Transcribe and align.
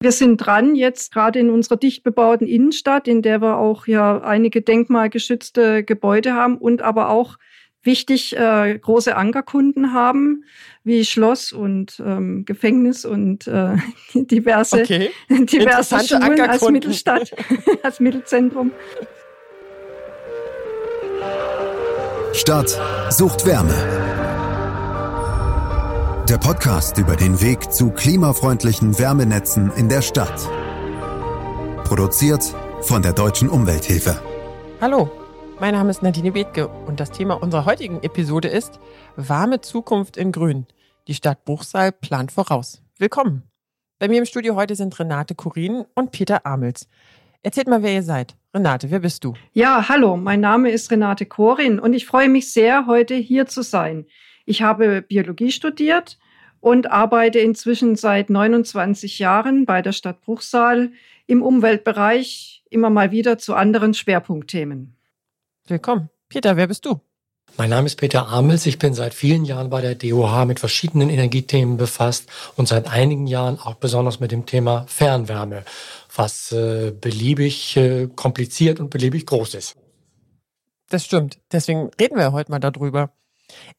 Wir 0.00 0.12
sind 0.12 0.36
dran, 0.36 0.76
jetzt 0.76 1.12
gerade 1.12 1.40
in 1.40 1.50
unserer 1.50 1.76
dicht 1.76 2.04
bebauten 2.04 2.46
Innenstadt, 2.46 3.08
in 3.08 3.20
der 3.20 3.42
wir 3.42 3.58
auch 3.58 3.88
ja 3.88 4.20
einige 4.20 4.62
denkmalgeschützte 4.62 5.82
Gebäude 5.82 6.34
haben 6.34 6.56
und 6.56 6.82
aber 6.82 7.08
auch 7.08 7.36
wichtig 7.82 8.36
äh, 8.36 8.78
große 8.78 9.16
Ankerkunden 9.16 9.92
haben, 9.92 10.44
wie 10.84 11.04
Schloss 11.04 11.52
und 11.52 12.00
ähm, 12.04 12.44
Gefängnis 12.44 13.04
und 13.04 13.48
äh, 13.48 13.76
diverse, 14.14 14.82
okay. 14.82 15.10
diverse 15.28 15.98
Schulen 16.06 16.40
als 16.42 16.68
Mittelstadt, 16.68 17.32
als 17.82 17.98
Mittelzentrum. 17.98 18.70
Stadt 22.34 22.78
sucht 23.10 23.44
Wärme. 23.46 23.97
Der 26.28 26.36
Podcast 26.36 26.98
über 26.98 27.16
den 27.16 27.40
Weg 27.40 27.72
zu 27.72 27.90
klimafreundlichen 27.90 28.98
Wärmenetzen 28.98 29.72
in 29.76 29.88
der 29.88 30.02
Stadt. 30.02 30.38
Produziert 31.84 32.54
von 32.82 33.00
der 33.00 33.14
Deutschen 33.14 33.48
Umwelthilfe. 33.48 34.20
Hallo, 34.78 35.10
mein 35.58 35.72
Name 35.72 35.88
ist 35.88 36.02
Nadine 36.02 36.32
Bethke 36.32 36.68
und 36.68 37.00
das 37.00 37.12
Thema 37.12 37.42
unserer 37.42 37.64
heutigen 37.64 38.02
Episode 38.02 38.48
ist 38.48 38.78
Warme 39.16 39.62
Zukunft 39.62 40.18
in 40.18 40.30
Grün. 40.30 40.66
Die 41.06 41.14
Stadt 41.14 41.46
Bruchsal 41.46 41.92
plant 41.92 42.30
voraus. 42.30 42.82
Willkommen. 42.98 43.44
Bei 43.98 44.06
mir 44.06 44.18
im 44.18 44.26
Studio 44.26 44.54
heute 44.54 44.76
sind 44.76 44.98
Renate 44.98 45.34
Kurin 45.34 45.86
und 45.94 46.10
Peter 46.12 46.44
Amels. 46.44 46.88
Erzählt 47.42 47.68
mal, 47.68 47.82
wer 47.82 47.94
ihr 47.94 48.02
seid. 48.02 48.36
Renate, 48.52 48.90
wer 48.90 49.00
bist 49.00 49.24
du? 49.24 49.32
Ja, 49.54 49.88
hallo, 49.88 50.18
mein 50.18 50.40
Name 50.40 50.70
ist 50.70 50.90
Renate 50.90 51.24
Korin 51.24 51.78
und 51.78 51.94
ich 51.94 52.04
freue 52.04 52.28
mich 52.28 52.52
sehr, 52.52 52.86
heute 52.86 53.14
hier 53.14 53.46
zu 53.46 53.62
sein. 53.62 54.04
Ich 54.48 54.62
habe 54.62 55.02
Biologie 55.02 55.52
studiert 55.52 56.18
und 56.60 56.90
arbeite 56.90 57.38
inzwischen 57.38 57.96
seit 57.96 58.30
29 58.30 59.18
Jahren 59.18 59.66
bei 59.66 59.82
der 59.82 59.92
Stadt 59.92 60.20
Bruchsal 60.20 60.90
im 61.26 61.42
Umweltbereich 61.42 62.64
immer 62.70 62.90
mal 62.90 63.10
wieder 63.10 63.38
zu 63.38 63.54
anderen 63.54 63.94
Schwerpunktthemen. 63.94 64.96
Willkommen. 65.66 66.10
Peter, 66.28 66.56
wer 66.56 66.66
bist 66.66 66.84
du? 66.84 67.00
Mein 67.56 67.70
Name 67.70 67.86
ist 67.86 67.96
Peter 67.96 68.28
Amels. 68.28 68.66
Ich 68.66 68.78
bin 68.78 68.94
seit 68.94 69.14
vielen 69.14 69.44
Jahren 69.44 69.70
bei 69.70 69.80
der 69.80 69.94
DOH 69.94 70.44
mit 70.44 70.60
verschiedenen 70.60 71.10
Energiethemen 71.10 71.76
befasst 71.76 72.28
und 72.56 72.68
seit 72.68 72.86
einigen 72.86 73.26
Jahren 73.26 73.58
auch 73.58 73.74
besonders 73.74 74.20
mit 74.20 74.30
dem 74.30 74.46
Thema 74.46 74.84
Fernwärme, 74.86 75.64
was 76.14 76.52
äh, 76.52 76.92
beliebig 76.92 77.76
äh, 77.76 78.08
kompliziert 78.14 78.80
und 78.80 78.90
beliebig 78.90 79.26
groß 79.26 79.54
ist. 79.54 79.76
Das 80.88 81.04
stimmt. 81.04 81.38
Deswegen 81.50 81.90
reden 82.00 82.16
wir 82.16 82.32
heute 82.32 82.50
mal 82.50 82.60
darüber. 82.60 83.10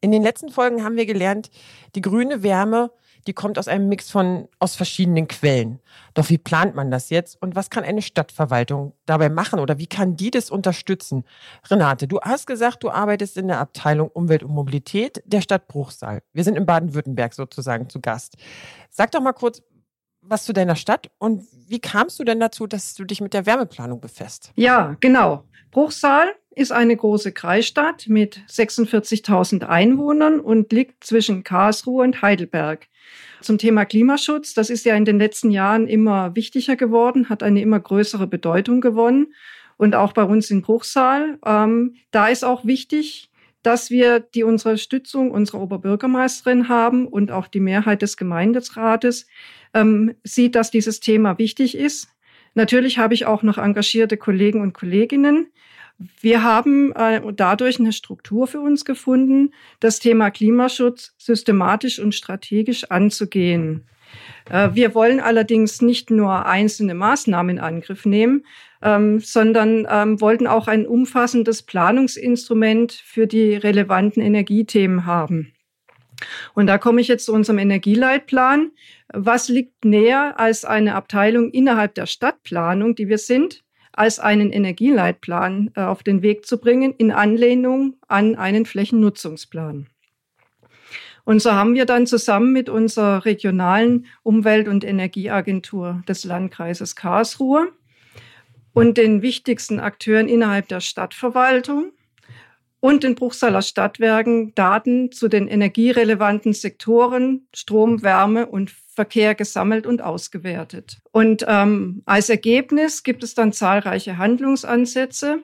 In 0.01 0.11
den 0.11 0.23
letzten 0.23 0.49
Folgen 0.49 0.83
haben 0.83 0.95
wir 0.95 1.05
gelernt, 1.05 1.49
die 1.95 2.01
grüne 2.01 2.43
Wärme, 2.43 2.91
die 3.27 3.33
kommt 3.33 3.59
aus 3.59 3.67
einem 3.67 3.89
Mix 3.89 4.09
von 4.09 4.47
aus 4.59 4.75
verschiedenen 4.75 5.27
Quellen. 5.27 5.79
Doch 6.13 6.29
wie 6.29 6.37
plant 6.37 6.75
man 6.75 6.89
das 6.89 7.09
jetzt 7.09 7.41
und 7.41 7.55
was 7.55 7.69
kann 7.69 7.83
eine 7.83 8.01
Stadtverwaltung 8.01 8.93
dabei 9.05 9.29
machen 9.29 9.59
oder 9.59 9.77
wie 9.77 9.87
kann 9.87 10.15
die 10.15 10.31
das 10.31 10.49
unterstützen? 10.49 11.25
Renate, 11.69 12.07
du 12.07 12.19
hast 12.21 12.47
gesagt, 12.47 12.83
du 12.83 12.89
arbeitest 12.89 13.37
in 13.37 13.47
der 13.47 13.59
Abteilung 13.59 14.09
Umwelt 14.09 14.43
und 14.43 14.51
Mobilität 14.51 15.21
der 15.25 15.41
Stadt 15.41 15.67
Bruchsal. 15.67 16.21
Wir 16.33 16.43
sind 16.43 16.57
in 16.57 16.65
Baden-Württemberg 16.65 17.33
sozusagen 17.33 17.89
zu 17.89 17.99
Gast. 17.99 18.37
Sag 18.89 19.11
doch 19.11 19.21
mal 19.21 19.33
kurz 19.33 19.61
was 20.29 20.45
zu 20.45 20.53
deiner 20.53 20.75
Stadt 20.75 21.09
und 21.17 21.43
wie 21.67 21.79
kamst 21.79 22.19
du 22.19 22.23
denn 22.23 22.39
dazu, 22.39 22.67
dass 22.67 22.95
du 22.95 23.03
dich 23.03 23.21
mit 23.21 23.33
der 23.33 23.45
Wärmeplanung 23.45 23.99
befasst? 23.99 24.51
Ja, 24.55 24.95
genau. 24.99 25.43
Bruchsal 25.71 26.27
ist 26.55 26.71
eine 26.71 26.95
große 26.95 27.31
Kreisstadt 27.31 28.07
mit 28.07 28.41
46.000 28.49 29.63
Einwohnern 29.63 30.39
und 30.39 30.71
liegt 30.71 31.03
zwischen 31.03 31.43
Karlsruhe 31.43 32.03
und 32.03 32.21
Heidelberg. 32.21 32.87
Zum 33.41 33.57
Thema 33.57 33.85
Klimaschutz, 33.85 34.53
das 34.53 34.69
ist 34.69 34.85
ja 34.85 34.95
in 34.95 35.05
den 35.05 35.19
letzten 35.19 35.51
Jahren 35.51 35.87
immer 35.87 36.35
wichtiger 36.35 36.75
geworden, 36.75 37.29
hat 37.29 37.43
eine 37.43 37.61
immer 37.61 37.79
größere 37.79 38.27
Bedeutung 38.27 38.81
gewonnen. 38.81 39.33
Und 39.77 39.95
auch 39.95 40.11
bei 40.11 40.23
uns 40.23 40.51
in 40.51 40.61
Bruchsal. 40.61 41.39
Ähm, 41.45 41.95
da 42.11 42.27
ist 42.27 42.43
auch 42.43 42.65
wichtig, 42.65 43.28
dass 43.63 43.89
wir 43.89 44.19
die 44.19 44.43
Unterstützung 44.43 45.31
unserer 45.31 45.61
Oberbürgermeisterin 45.61 46.69
haben 46.69 47.07
und 47.07 47.31
auch 47.31 47.47
die 47.47 47.59
Mehrheit 47.59 48.01
des 48.01 48.17
Gemeinderates 48.17 49.27
ähm, 49.73 50.15
sieht, 50.23 50.55
dass 50.55 50.71
dieses 50.71 50.99
Thema 50.99 51.37
wichtig 51.37 51.77
ist. 51.77 52.09
Natürlich 52.55 52.97
habe 52.97 53.13
ich 53.13 53.25
auch 53.25 53.43
noch 53.43 53.57
engagierte 53.57 54.17
Kollegen 54.17 54.61
und 54.61 54.73
Kolleginnen, 54.73 55.47
wir 56.21 56.43
haben 56.43 56.93
äh, 56.93 57.21
dadurch 57.33 57.79
eine 57.79 57.91
Struktur 57.91 58.47
für 58.47 58.61
uns 58.61 58.85
gefunden, 58.85 59.53
das 59.81 59.99
Thema 59.99 60.31
Klimaschutz 60.31 61.13
systematisch 61.17 61.99
und 61.99 62.15
strategisch 62.15 62.85
anzugehen. 62.85 63.85
Äh, 64.49 64.69
wir 64.73 64.95
wollen 64.95 65.19
allerdings 65.19 65.81
nicht 65.81 66.09
nur 66.09 66.45
einzelne 66.45 66.93
Maßnahmen 66.93 67.57
in 67.57 67.63
Angriff 67.63 68.05
nehmen, 68.05 68.45
ähm, 68.81 69.19
sondern 69.19 69.87
ähm, 69.89 70.21
wollten 70.21 70.47
auch 70.47 70.67
ein 70.67 70.87
umfassendes 70.87 71.63
Planungsinstrument 71.63 72.93
für 72.93 73.27
die 73.27 73.55
relevanten 73.55 74.21
Energiethemen 74.21 75.05
haben. 75.05 75.53
Und 76.53 76.67
da 76.67 76.77
komme 76.77 77.01
ich 77.01 77.07
jetzt 77.07 77.25
zu 77.25 77.33
unserem 77.33 77.59
Energieleitplan. 77.59 78.71
Was 79.13 79.47
liegt 79.47 79.85
näher 79.85 80.39
als 80.39 80.65
eine 80.65 80.95
Abteilung 80.95 81.49
innerhalb 81.51 81.95
der 81.95 82.05
Stadtplanung, 82.05 82.95
die 82.95 83.07
wir 83.07 83.17
sind, 83.17 83.63
als 83.99 84.19
einen 84.19 84.51
Energieleitplan 84.51 85.71
äh, 85.75 85.81
auf 85.81 86.03
den 86.03 86.21
Weg 86.21 86.45
zu 86.45 86.57
bringen, 86.59 86.93
in 86.97 87.11
Anlehnung 87.11 87.97
an 88.07 88.35
einen 88.35 88.65
Flächennutzungsplan. 88.65 89.87
Und 91.25 91.41
so 91.41 91.51
haben 91.51 91.75
wir 91.75 91.85
dann 91.85 92.07
zusammen 92.07 92.53
mit 92.53 92.69
unserer 92.69 93.25
regionalen 93.25 94.05
Umwelt- 94.23 94.67
und 94.67 94.83
Energieagentur 94.85 96.01
des 96.07 96.23
Landkreises 96.23 96.95
Karlsruhe 96.95 97.73
und 98.79 98.97
den 98.97 99.21
wichtigsten 99.21 99.81
Akteuren 99.81 100.29
innerhalb 100.29 100.69
der 100.69 100.79
Stadtverwaltung 100.79 101.91
und 102.79 103.03
den 103.03 103.15
Bruchsaler 103.15 103.61
Stadtwerken 103.61 104.55
Daten 104.55 105.11
zu 105.11 105.27
den 105.27 105.49
energierelevanten 105.49 106.53
Sektoren 106.53 107.45
Strom, 107.53 108.03
Wärme 108.03 108.45
und 108.45 108.71
Verkehr 108.71 109.35
gesammelt 109.35 109.85
und 109.85 110.01
ausgewertet. 110.01 110.97
Und 111.11 111.43
ähm, 111.45 112.03
als 112.05 112.29
Ergebnis 112.29 113.03
gibt 113.03 113.21
es 113.21 113.33
dann 113.35 113.51
zahlreiche 113.51 114.17
Handlungsansätze, 114.17 115.43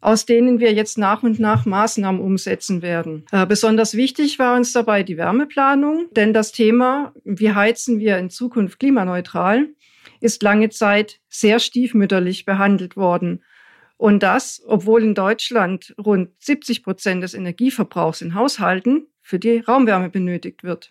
aus 0.00 0.24
denen 0.24 0.60
wir 0.60 0.72
jetzt 0.72 0.96
nach 0.96 1.24
und 1.24 1.40
nach 1.40 1.66
Maßnahmen 1.66 2.20
umsetzen 2.20 2.82
werden. 2.82 3.26
Äh, 3.32 3.46
besonders 3.46 3.96
wichtig 3.96 4.38
war 4.38 4.56
uns 4.56 4.72
dabei 4.72 5.02
die 5.02 5.16
Wärmeplanung, 5.16 6.06
denn 6.12 6.32
das 6.32 6.52
Thema, 6.52 7.12
wie 7.24 7.52
heizen 7.52 7.98
wir 7.98 8.16
in 8.18 8.30
Zukunft 8.30 8.78
klimaneutral, 8.78 9.66
ist 10.20 10.42
lange 10.42 10.68
Zeit 10.70 11.20
sehr 11.28 11.58
stiefmütterlich 11.58 12.44
behandelt 12.44 12.96
worden. 12.96 13.42
Und 13.96 14.22
das, 14.22 14.62
obwohl 14.66 15.02
in 15.02 15.14
Deutschland 15.14 15.94
rund 15.98 16.30
70 16.38 16.82
Prozent 16.82 17.22
des 17.22 17.34
Energieverbrauchs 17.34 18.22
in 18.22 18.34
Haushalten 18.34 19.06
für 19.20 19.38
die 19.38 19.58
Raumwärme 19.58 20.08
benötigt 20.08 20.64
wird. 20.64 20.90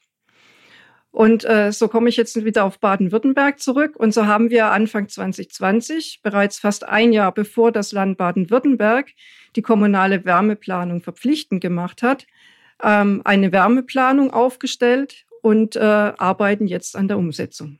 Und 1.12 1.44
äh, 1.44 1.72
so 1.72 1.88
komme 1.88 2.10
ich 2.10 2.18
jetzt 2.18 2.44
wieder 2.46 2.66
auf 2.66 2.80
Baden-Württemberg 2.80 3.60
zurück. 3.60 3.96
Und 3.96 4.14
so 4.14 4.28
haben 4.28 4.52
wir 4.52 4.68
Anfang 4.68 5.10
2020, 5.10 6.20
bereits 6.22 6.60
fast 6.60 6.88
ein 6.88 7.12
Jahr 7.12 7.34
bevor 7.34 7.72
das 7.72 7.92
Land 7.92 8.18
Baden-Württemberg 8.18 9.10
die 9.56 9.64
kommunale 9.64 10.24
Wärmeplanung 10.26 11.02
verpflichtend 11.02 11.62
gemacht 11.62 12.04
hat, 12.04 12.28
ähm, 12.84 13.22
eine 13.26 13.52
Wärmeplanung 13.52 14.32
aufgestellt 14.32 15.26
und 15.42 15.76
äh, 15.76 15.80
arbeiten 15.80 16.68
jetzt 16.68 16.96
an 16.96 17.08
der 17.08 17.18
Umsetzung. 17.18 17.80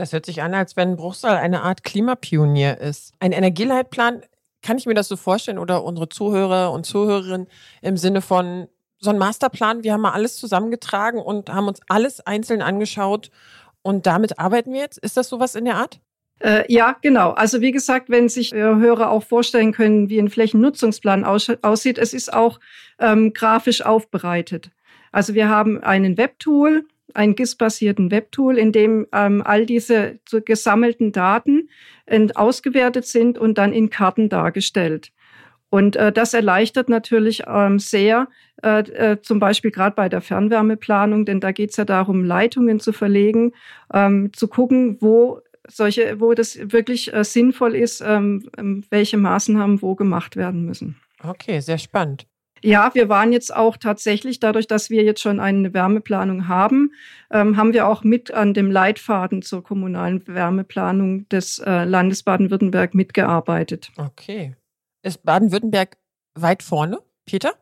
Das 0.00 0.14
hört 0.14 0.24
sich 0.24 0.40
an, 0.40 0.54
als 0.54 0.78
wenn 0.78 0.96
Bruchsal 0.96 1.36
eine 1.36 1.60
Art 1.60 1.84
Klimapionier 1.84 2.78
ist. 2.78 3.12
Ein 3.20 3.32
Energieleitplan, 3.32 4.22
kann 4.62 4.78
ich 4.78 4.86
mir 4.86 4.94
das 4.94 5.08
so 5.08 5.16
vorstellen 5.16 5.58
oder 5.58 5.84
unsere 5.84 6.08
Zuhörer 6.08 6.72
und 6.72 6.86
Zuhörerinnen 6.86 7.48
im 7.82 7.98
Sinne 7.98 8.22
von 8.22 8.68
so 8.98 9.10
ein 9.10 9.18
Masterplan. 9.18 9.84
Wir 9.84 9.92
haben 9.92 10.00
mal 10.00 10.12
alles 10.12 10.36
zusammengetragen 10.36 11.20
und 11.20 11.50
haben 11.52 11.68
uns 11.68 11.80
alles 11.88 12.20
einzeln 12.20 12.62
angeschaut 12.62 13.30
und 13.82 14.06
damit 14.06 14.38
arbeiten 14.38 14.72
wir 14.72 14.80
jetzt. 14.80 14.96
Ist 14.96 15.18
das 15.18 15.28
sowas 15.28 15.54
in 15.54 15.66
der 15.66 15.76
Art? 15.76 16.00
Äh, 16.38 16.64
ja, 16.72 16.96
genau. 17.02 17.32
Also 17.32 17.60
wie 17.60 17.70
gesagt, 17.70 18.08
wenn 18.08 18.30
sich 18.30 18.54
äh, 18.54 18.56
Hörer 18.56 19.10
auch 19.10 19.22
vorstellen 19.22 19.72
können, 19.72 20.08
wie 20.08 20.18
ein 20.18 20.30
Flächennutzungsplan 20.30 21.24
aus 21.26 21.52
aussieht, 21.60 21.98
es 21.98 22.14
ist 22.14 22.32
auch 22.32 22.58
ähm, 22.98 23.34
grafisch 23.34 23.82
aufbereitet. 23.82 24.70
Also 25.12 25.34
wir 25.34 25.50
haben 25.50 25.82
einen 25.82 26.16
Webtool, 26.16 26.86
einen 27.14 27.34
GIS-basierten 27.34 28.10
Webtool, 28.10 28.58
in 28.58 28.72
dem 28.72 29.06
ähm, 29.12 29.42
all 29.44 29.66
diese 29.66 30.18
gesammelten 30.44 31.12
Daten 31.12 31.68
ausgewertet 32.34 33.06
sind 33.06 33.38
und 33.38 33.56
dann 33.56 33.72
in 33.72 33.88
Karten 33.88 34.28
dargestellt. 34.28 35.12
Und 35.70 35.94
äh, 35.94 36.12
das 36.12 36.34
erleichtert 36.34 36.88
natürlich 36.88 37.44
ähm, 37.46 37.78
sehr, 37.78 38.28
äh, 38.62 38.80
äh, 38.80 39.22
zum 39.22 39.38
Beispiel 39.38 39.70
gerade 39.70 39.94
bei 39.94 40.08
der 40.08 40.20
Fernwärmeplanung, 40.20 41.24
denn 41.24 41.40
da 41.40 41.52
geht 41.52 41.70
es 41.70 41.76
ja 41.76 41.84
darum, 41.84 42.24
Leitungen 42.24 42.80
zu 42.80 42.92
verlegen, 42.92 43.52
ähm, 43.94 44.32
zu 44.32 44.48
gucken, 44.48 44.98
wo 45.00 45.40
solche, 45.68 46.20
wo 46.20 46.34
das 46.34 46.58
wirklich 46.72 47.14
äh, 47.14 47.22
sinnvoll 47.22 47.76
ist, 47.76 48.02
ähm, 48.04 48.50
ähm 48.58 48.82
welche 48.90 49.16
Maßnahmen 49.16 49.80
wo 49.80 49.94
gemacht 49.94 50.34
werden 50.34 50.66
müssen. 50.66 50.96
Okay, 51.22 51.60
sehr 51.60 51.78
spannend. 51.78 52.26
Ja, 52.62 52.90
wir 52.94 53.08
waren 53.08 53.32
jetzt 53.32 53.54
auch 53.54 53.76
tatsächlich, 53.76 54.40
dadurch, 54.40 54.66
dass 54.66 54.90
wir 54.90 55.02
jetzt 55.02 55.20
schon 55.22 55.40
eine 55.40 55.72
Wärmeplanung 55.72 56.48
haben, 56.48 56.92
ähm, 57.30 57.56
haben 57.56 57.72
wir 57.72 57.88
auch 57.88 58.04
mit 58.04 58.30
an 58.32 58.54
dem 58.54 58.70
Leitfaden 58.70 59.42
zur 59.42 59.62
kommunalen 59.62 60.26
Wärmeplanung 60.26 61.28
des 61.28 61.58
äh, 61.58 61.84
Landes 61.84 62.22
Baden-Württemberg 62.22 62.94
mitgearbeitet. 62.94 63.90
Okay. 63.96 64.54
Ist 65.02 65.24
Baden-Württemberg 65.24 65.96
weit 66.34 66.62
vorne, 66.62 66.98
Peter? 67.24 67.54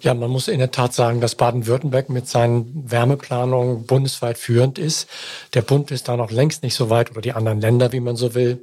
Ja, 0.00 0.14
man 0.14 0.30
muss 0.30 0.46
in 0.46 0.60
der 0.60 0.70
Tat 0.70 0.94
sagen, 0.94 1.20
dass 1.20 1.34
Baden-Württemberg 1.34 2.08
mit 2.08 2.28
seinen 2.28 2.84
Wärmeplanungen 2.88 3.84
bundesweit 3.84 4.38
führend 4.38 4.78
ist. 4.78 5.08
Der 5.54 5.62
Bund 5.62 5.90
ist 5.90 6.06
da 6.06 6.16
noch 6.16 6.30
längst 6.30 6.62
nicht 6.62 6.74
so 6.74 6.88
weit 6.88 7.10
oder 7.10 7.20
die 7.20 7.32
anderen 7.32 7.60
Länder, 7.60 7.90
wie 7.90 7.98
man 7.98 8.14
so 8.14 8.34
will. 8.34 8.62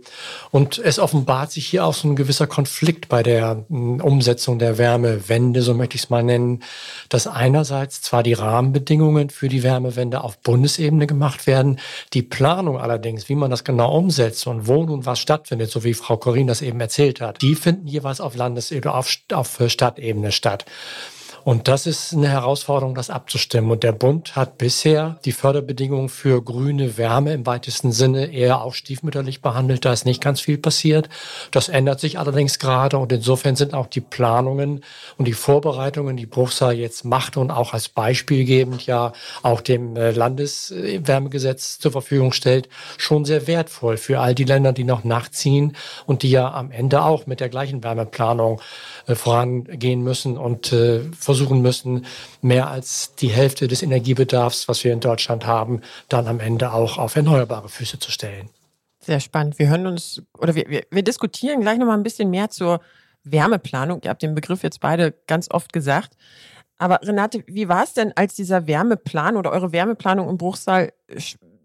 Und 0.51 0.77
es 0.77 0.97
offenbart 0.97 1.51
sich 1.51 1.67
hier 1.67 1.83
auch 1.83 1.93
so 1.93 2.07
ein 2.07 2.15
gewisser 2.15 2.47
Konflikt 2.47 3.09
bei 3.09 3.21
der 3.21 3.65
hm, 3.67 3.99
Umsetzung 3.99 4.59
der 4.59 4.77
Wärmewende, 4.77 5.61
so 5.61 5.73
möchte 5.73 5.95
ich 5.95 6.03
es 6.03 6.09
mal 6.09 6.23
nennen, 6.23 6.63
dass 7.09 7.27
einerseits 7.27 8.01
zwar 8.01 8.23
die 8.23 8.33
Rahmenbedingungen 8.33 9.29
für 9.29 9.49
die 9.49 9.63
Wärmewende 9.63 10.23
auf 10.23 10.37
Bundesebene 10.37 11.05
gemacht 11.05 11.47
werden, 11.47 11.79
die 12.13 12.21
Planung 12.21 12.77
allerdings, 12.77 13.27
wie 13.27 13.35
man 13.35 13.51
das 13.51 13.65
genau 13.65 13.93
umsetzt 13.93 14.47
und 14.47 14.67
wo 14.67 14.83
nun 14.83 15.05
was 15.05 15.19
stattfindet, 15.19 15.69
so 15.69 15.83
wie 15.83 15.93
Frau 15.93 16.15
Corin 16.15 16.47
das 16.47 16.61
eben 16.61 16.79
erzählt 16.79 17.19
hat, 17.19 17.41
die 17.41 17.55
finden 17.55 17.87
jeweils 17.87 18.21
auf 18.21 18.35
Landesebene, 18.35 18.93
auf, 18.93 19.13
auf 19.33 19.59
Stadtebene 19.67 20.31
statt. 20.31 20.63
Und 21.45 21.68
das 21.68 21.86
ist 21.86 22.12
eine 22.12 22.27
Herausforderung, 22.27 22.95
das 22.95 23.12
abzustimmen. 23.12 23.69
Und 23.69 23.83
der 23.83 23.92
Bund 23.92 24.36
hat 24.36 24.57
bisher 24.57 25.19
die 25.25 25.31
Förderbedingungen 25.31 26.09
für 26.09 26.44
grüne 26.44 26.97
Wärme 26.97 27.33
im 27.33 27.45
weitesten 27.45 27.92
Sinne 27.92 28.33
eher 28.33 28.63
auch 28.63 28.74
stiefmütterlich 28.74 29.44
behandelt. 29.44 29.86
Da 29.86 29.94
ist 29.94 30.07
nicht 30.07 30.24
ganz 30.24 30.42
viel 30.42 30.57
passiert. 30.57 31.07
Das 31.51 31.69
ändert 31.69 32.00
sich 32.00 32.18
allerdings 32.18 32.57
gerade. 32.57 32.97
Und 32.97 33.12
insofern 33.12 33.56
sind 33.56 33.75
auch 33.75 33.86
die 33.86 34.01
Planungen 34.01 34.83
und 35.18 35.27
die 35.27 35.33
Vorbereitungen, 35.33 36.18
die 36.18 36.25
Bruchsal 36.25 36.74
jetzt 36.74 37.06
macht 37.06 37.38
und 37.38 37.51
auch 37.51 37.74
als 37.74 37.89
Beispiel 37.89 38.44
gebend 38.44 38.88
ja 38.88 39.13
auch 39.44 39.62
dem 39.62 39.95
äh, 39.95 40.09
Landeswärmegesetz 40.09 41.77
zur 41.77 41.92
Verfügung 41.92 42.31
stellt, 42.31 42.69
schon 42.97 43.24
sehr 43.24 43.45
wertvoll 43.45 43.97
für 43.97 44.19
all 44.19 44.33
die 44.33 44.45
Länder, 44.45 44.74
die 44.74 44.83
noch 44.83 45.03
nachziehen 45.03 45.77
und 46.07 46.24
die 46.24 46.31
ja 46.31 46.51
am 46.51 46.71
Ende 46.71 47.03
auch 47.03 47.27
mit 47.27 47.39
der 47.39 47.50
gleichen 47.50 47.83
Wärmeplanung 47.83 48.62
äh, 49.06 49.13
vorangehen 49.13 50.01
müssen 50.01 50.39
und 50.39 50.74
äh, 50.74 51.01
versuchen 51.35 51.61
müssen, 51.61 52.05
mehr 52.41 52.69
als 52.69 53.15
die 53.15 53.27
Hälfte 53.27 53.67
des 53.67 53.83
Energiebedarfs, 53.83 54.67
was 54.67 54.83
wir 54.83 54.93
in 54.93 55.01
Deutschland 55.01 55.45
haben, 55.45 55.81
dann 56.07 56.27
am 56.27 56.39
Ende 56.39 56.71
auch 56.71 56.97
auf 56.97 57.15
erneuerbare 57.15 57.67
Füße 57.67 57.99
zu 57.99 58.09
stellen. 58.09 58.49
Sehr 58.99 59.19
spannend. 59.19 59.59
Wir 59.59 59.67
hören 59.67 59.85
uns 59.85 60.23
oder 60.37 60.55
wir, 60.55 60.65
wir, 60.69 60.83
wir 60.89 61.03
diskutieren 61.03 61.61
gleich 61.61 61.77
noch 61.77 61.85
mal 61.85 61.93
ein 61.93 62.03
bisschen 62.03 62.29
mehr 62.29 62.49
zur 62.49 62.79
Wärmeplanung. 63.23 64.01
Ihr 64.03 64.09
habt 64.09 64.23
den 64.23 64.33
Begriff 64.33 64.63
jetzt 64.63 64.79
beide 64.79 65.13
ganz 65.27 65.51
oft 65.51 65.73
gesagt. 65.73 66.13
Aber 66.77 66.99
Renate, 67.03 67.43
wie 67.47 67.67
war 67.67 67.83
es 67.83 67.93
denn, 67.93 68.13
als 68.15 68.35
dieser 68.35 68.67
Wärmeplan 68.67 69.37
oder 69.37 69.51
eure 69.51 69.71
Wärmeplanung 69.71 70.29
im 70.29 70.37
Bruchsal 70.37 70.91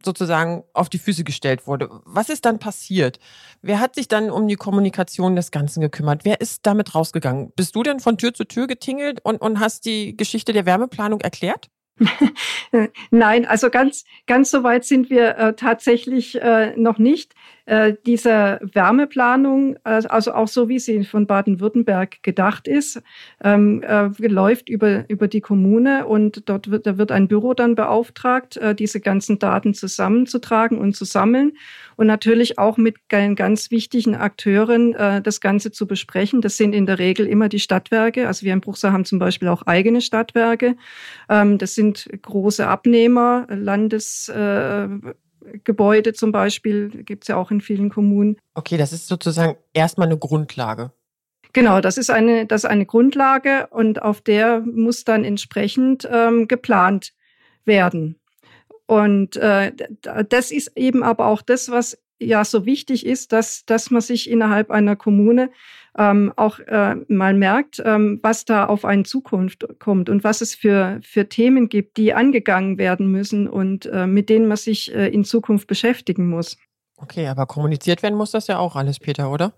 sozusagen 0.05 0.65
auf 0.73 0.89
die 0.89 0.99
Füße 0.99 1.25
gestellt 1.25 1.67
wurde. 1.67 1.89
Was 2.05 2.29
ist 2.29 2.45
dann 2.45 2.59
passiert? 2.59 3.19
Wer 3.63 3.81
hat 3.81 3.95
sich 3.95 4.09
dann 4.09 4.31
um 4.31 4.49
die 4.49 4.57
Kommunikation 4.57 5.37
des 5.37 5.51
Ganzen 5.51 5.81
gekümmert? 5.81 6.25
Wer 6.25 6.41
ist 6.41 6.67
damit 6.67 6.95
rausgegangen? 6.95 7.53
Bist 7.57 7.75
du 7.75 7.83
denn 7.83 8.01
von 8.01 8.19
Tür 8.19 8.35
zu 8.35 8.45
Tür 8.45 8.67
getingelt 8.67 9.21
und, 9.23 9.41
und 9.41 9.61
hast 9.61 9.85
die 9.85 10.17
Geschichte 10.17 10.53
der 10.53 10.67
Wärmeplanung 10.67 11.21
erklärt? 11.21 11.69
Nein, 13.11 13.47
also 13.47 13.71
ganz, 13.71 14.05
ganz 14.27 14.51
so 14.51 14.63
weit 14.63 14.85
sind 14.85 15.11
wir 15.11 15.37
äh, 15.37 15.55
tatsächlich 15.55 16.41
äh, 16.41 16.75
noch 16.77 16.99
nicht. 16.99 17.35
Äh, 17.67 17.95
diese 18.07 18.61
Wärmeplanung, 18.63 19.77
äh, 19.85 20.03
also 20.09 20.33
auch 20.33 20.49
so 20.49 20.69
wie 20.69 20.79
sie 20.79 21.05
von 21.05 21.27
Baden-Württemberg 21.27 22.23
gedacht 22.23 22.67
ist, 22.69 23.03
ähm, 23.43 23.83
äh, 23.83 24.09
läuft 24.27 24.69
über, 24.69 25.05
über 25.09 25.29
die 25.29 25.41
Kommune 25.41 26.07
und 26.07 26.49
dort 26.49 26.71
wird, 26.71 26.87
da 26.87 26.99
wird 26.99 27.13
ein 27.13 27.29
Büro 27.29 27.55
dann 27.55 27.75
beauftragt, 27.75 28.57
äh, 28.57 28.75
diese 28.75 29.01
ganzen 29.01 29.39
Daten 29.39 29.75
zusammenzutragen 29.75 30.79
und 30.79 30.97
zu 30.97 31.05
sammeln 31.05 31.53
und 31.97 32.07
natürlich 32.07 32.59
auch 32.59 32.77
mit 32.77 33.09
ganz 33.09 33.71
wichtigen 33.71 34.15
Akteuren 34.15 34.95
äh, 34.95 35.21
das 35.21 35.41
Ganze 35.41 35.71
zu 35.71 35.87
besprechen. 35.87 36.41
Das 36.41 36.57
sind 36.57 36.75
in 36.75 36.87
der 36.87 36.99
Regel 36.99 37.27
immer 37.27 37.49
die 37.49 37.61
Stadtwerke. 37.61 38.27
Also 38.27 38.47
wir 38.47 38.53
in 38.53 38.61
Bruchsal 38.61 38.93
haben 38.93 39.05
zum 39.05 39.19
Beispiel 39.19 39.49
auch 39.49 39.63
eigene 39.67 40.01
Stadtwerke. 40.01 40.77
Ähm, 41.29 41.59
das 41.59 41.75
sind 41.75 42.09
große 42.23 42.67
Abnehmer, 42.67 43.47
Landes 43.51 44.29
äh, 44.29 44.89
Gebäude 45.65 46.13
zum 46.13 46.33
Beispiel, 46.33 46.89
gibt 47.05 47.25
es 47.25 47.29
ja 47.29 47.37
auch 47.37 47.51
in 47.51 47.61
vielen 47.61 47.91
Kommunen. 47.91 48.37
Okay, 48.55 48.77
das 48.77 48.93
ist 48.93 49.09
sozusagen 49.09 49.57
erstmal 49.75 50.09
eine 50.09 50.19
Grundlage. 50.19 50.93
Genau, 51.53 51.81
das 51.81 51.99
ist 51.99 52.11
eine, 52.11 52.47
das 52.47 52.65
ist 52.65 52.71
eine 52.71 52.87
Grundlage 52.87 53.67
und 53.69 54.03
auf 54.03 54.21
der 54.21 54.61
muss 54.61 55.05
dann 55.05 55.25
entsprechend 55.25 56.09
ähm, 56.11 56.47
geplant 56.47 57.13
werden. 57.65 58.21
Und 58.87 59.37
äh, 59.37 59.73
das 60.29 60.51
ist 60.51 60.73
eben 60.77 61.03
aber 61.03 61.27
auch 61.27 61.43
das, 61.43 61.71
was 61.71 61.99
ja 62.21 62.45
so 62.45 62.67
wichtig 62.67 63.07
ist, 63.07 63.33
dass, 63.33 63.65
dass 63.65 63.91
man 63.91 64.01
sich 64.01 64.31
innerhalb 64.31 64.71
einer 64.71 64.97
Kommune 64.97 65.51
ähm, 65.99 66.33
auch 66.37 66.59
äh, 66.61 66.97
mal 67.09 67.35
merkt, 67.35 67.83
ähm, 67.85 68.21
was 68.23 68.45
da 68.45 68.67
auf 68.67 68.85
einen 68.85 69.05
Zukunft 69.05 69.67
kommt 69.79 70.09
und 70.09 70.23
was 70.23 70.41
es 70.41 70.55
für, 70.55 71.01
für 71.03 71.29
Themen 71.29 71.69
gibt, 71.69 71.97
die 71.97 72.15
angegangen 72.15 72.79
werden 72.79 73.11
müssen 73.11 73.49
und 73.49 73.87
äh, 73.87 74.07
mit 74.07 74.29
denen 74.29 74.47
man 74.47 74.57
sich 74.57 74.95
äh, 74.95 75.09
in 75.09 75.25
Zukunft 75.25 75.67
beschäftigen 75.67 76.29
muss. 76.29 76.59
Okay, 77.03 77.29
aber 77.29 77.47
kommuniziert 77.47 78.03
werden 78.03 78.15
muss 78.15 78.31
das 78.31 78.47
ja 78.47 78.59
auch 78.59 78.77
alles, 78.77 78.99
Peter, 78.99 79.31
oder? 79.31 79.53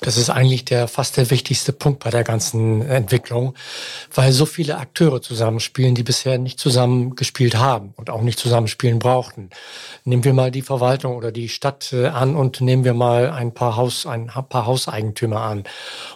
Das 0.00 0.16
ist 0.16 0.28
eigentlich 0.28 0.64
der 0.64 0.88
fast 0.88 1.16
der 1.16 1.30
wichtigste 1.30 1.72
Punkt 1.72 2.02
bei 2.02 2.10
der 2.10 2.24
ganzen 2.24 2.82
Entwicklung, 2.82 3.54
weil 4.12 4.32
so 4.32 4.44
viele 4.44 4.76
Akteure 4.76 5.22
zusammenspielen, 5.22 5.94
die 5.94 6.02
bisher 6.02 6.38
nicht 6.38 6.58
zusammengespielt 6.58 7.56
haben 7.56 7.94
und 7.96 8.10
auch 8.10 8.22
nicht 8.22 8.40
zusammenspielen 8.40 8.98
brauchten. 8.98 9.50
Nehmen 10.04 10.24
wir 10.24 10.32
mal 10.32 10.50
die 10.50 10.62
Verwaltung 10.62 11.16
oder 11.16 11.30
die 11.30 11.48
Stadt 11.48 11.92
äh, 11.92 12.08
an 12.08 12.34
und 12.34 12.60
nehmen 12.60 12.82
wir 12.82 12.94
mal 12.94 13.30
ein 13.30 13.54
paar 13.54 13.76
Haus, 13.76 14.04
ein 14.06 14.26
paar 14.26 14.66
Hauseigentümer 14.66 15.42
an. 15.42 15.64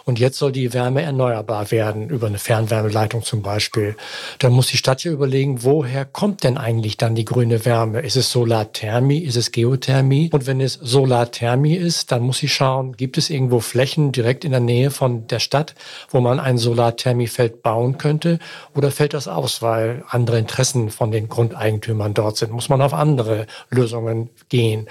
Und 0.03 0.19
jetzt 0.19 0.37
soll 0.37 0.51
die 0.51 0.73
Wärme 0.73 1.03
erneuerbar 1.03 1.71
werden 1.71 2.09
über 2.09 2.27
eine 2.27 2.39
Fernwärmeleitung 2.39 3.23
zum 3.23 3.41
Beispiel. 3.41 3.95
Dann 4.39 4.51
muss 4.51 4.67
die 4.67 4.77
Stadt 4.77 5.05
ja 5.05 5.11
überlegen, 5.11 5.63
woher 5.63 6.03
kommt 6.03 6.43
denn 6.43 6.57
eigentlich 6.57 6.97
dann 6.97 7.15
die 7.15 7.25
grüne 7.25 7.63
Wärme? 7.63 8.01
Ist 8.01 8.17
es 8.17 8.29
Solarthermie? 8.31 9.19
Ist 9.19 9.37
es 9.37 9.53
Geothermie? 9.53 10.29
Und 10.33 10.47
wenn 10.47 10.64
es 10.65 10.73
Solarthermie 10.73 11.75
ist, 11.75 12.11
dann 12.11 12.23
muss 12.23 12.39
sie 12.39 12.49
schauen, 12.49 12.97
gibt 12.97 13.17
es 13.17 13.29
irgendwo 13.29 13.61
Flächen 13.61 14.11
direkt 14.11 14.43
in 14.43 14.51
der 14.51 14.59
Nähe 14.59 14.91
von 14.91 15.27
der 15.27 15.39
Stadt, 15.39 15.75
wo 16.09 16.19
man 16.19 16.39
ein 16.39 16.57
Solarthermiefeld 16.57 17.63
bauen 17.63 17.97
könnte? 17.97 18.39
Oder 18.75 18.91
fällt 18.91 19.13
das 19.13 19.29
aus, 19.29 19.61
weil 19.61 20.03
andere 20.09 20.37
Interessen 20.37 20.89
von 20.89 21.11
den 21.11 21.29
Grundeigentümern 21.29 22.13
dort 22.13 22.37
sind? 22.37 22.51
Muss 22.51 22.67
man 22.67 22.81
auf 22.81 22.93
andere 22.93 23.47
Lösungen 23.69 24.29
gehen? 24.49 24.87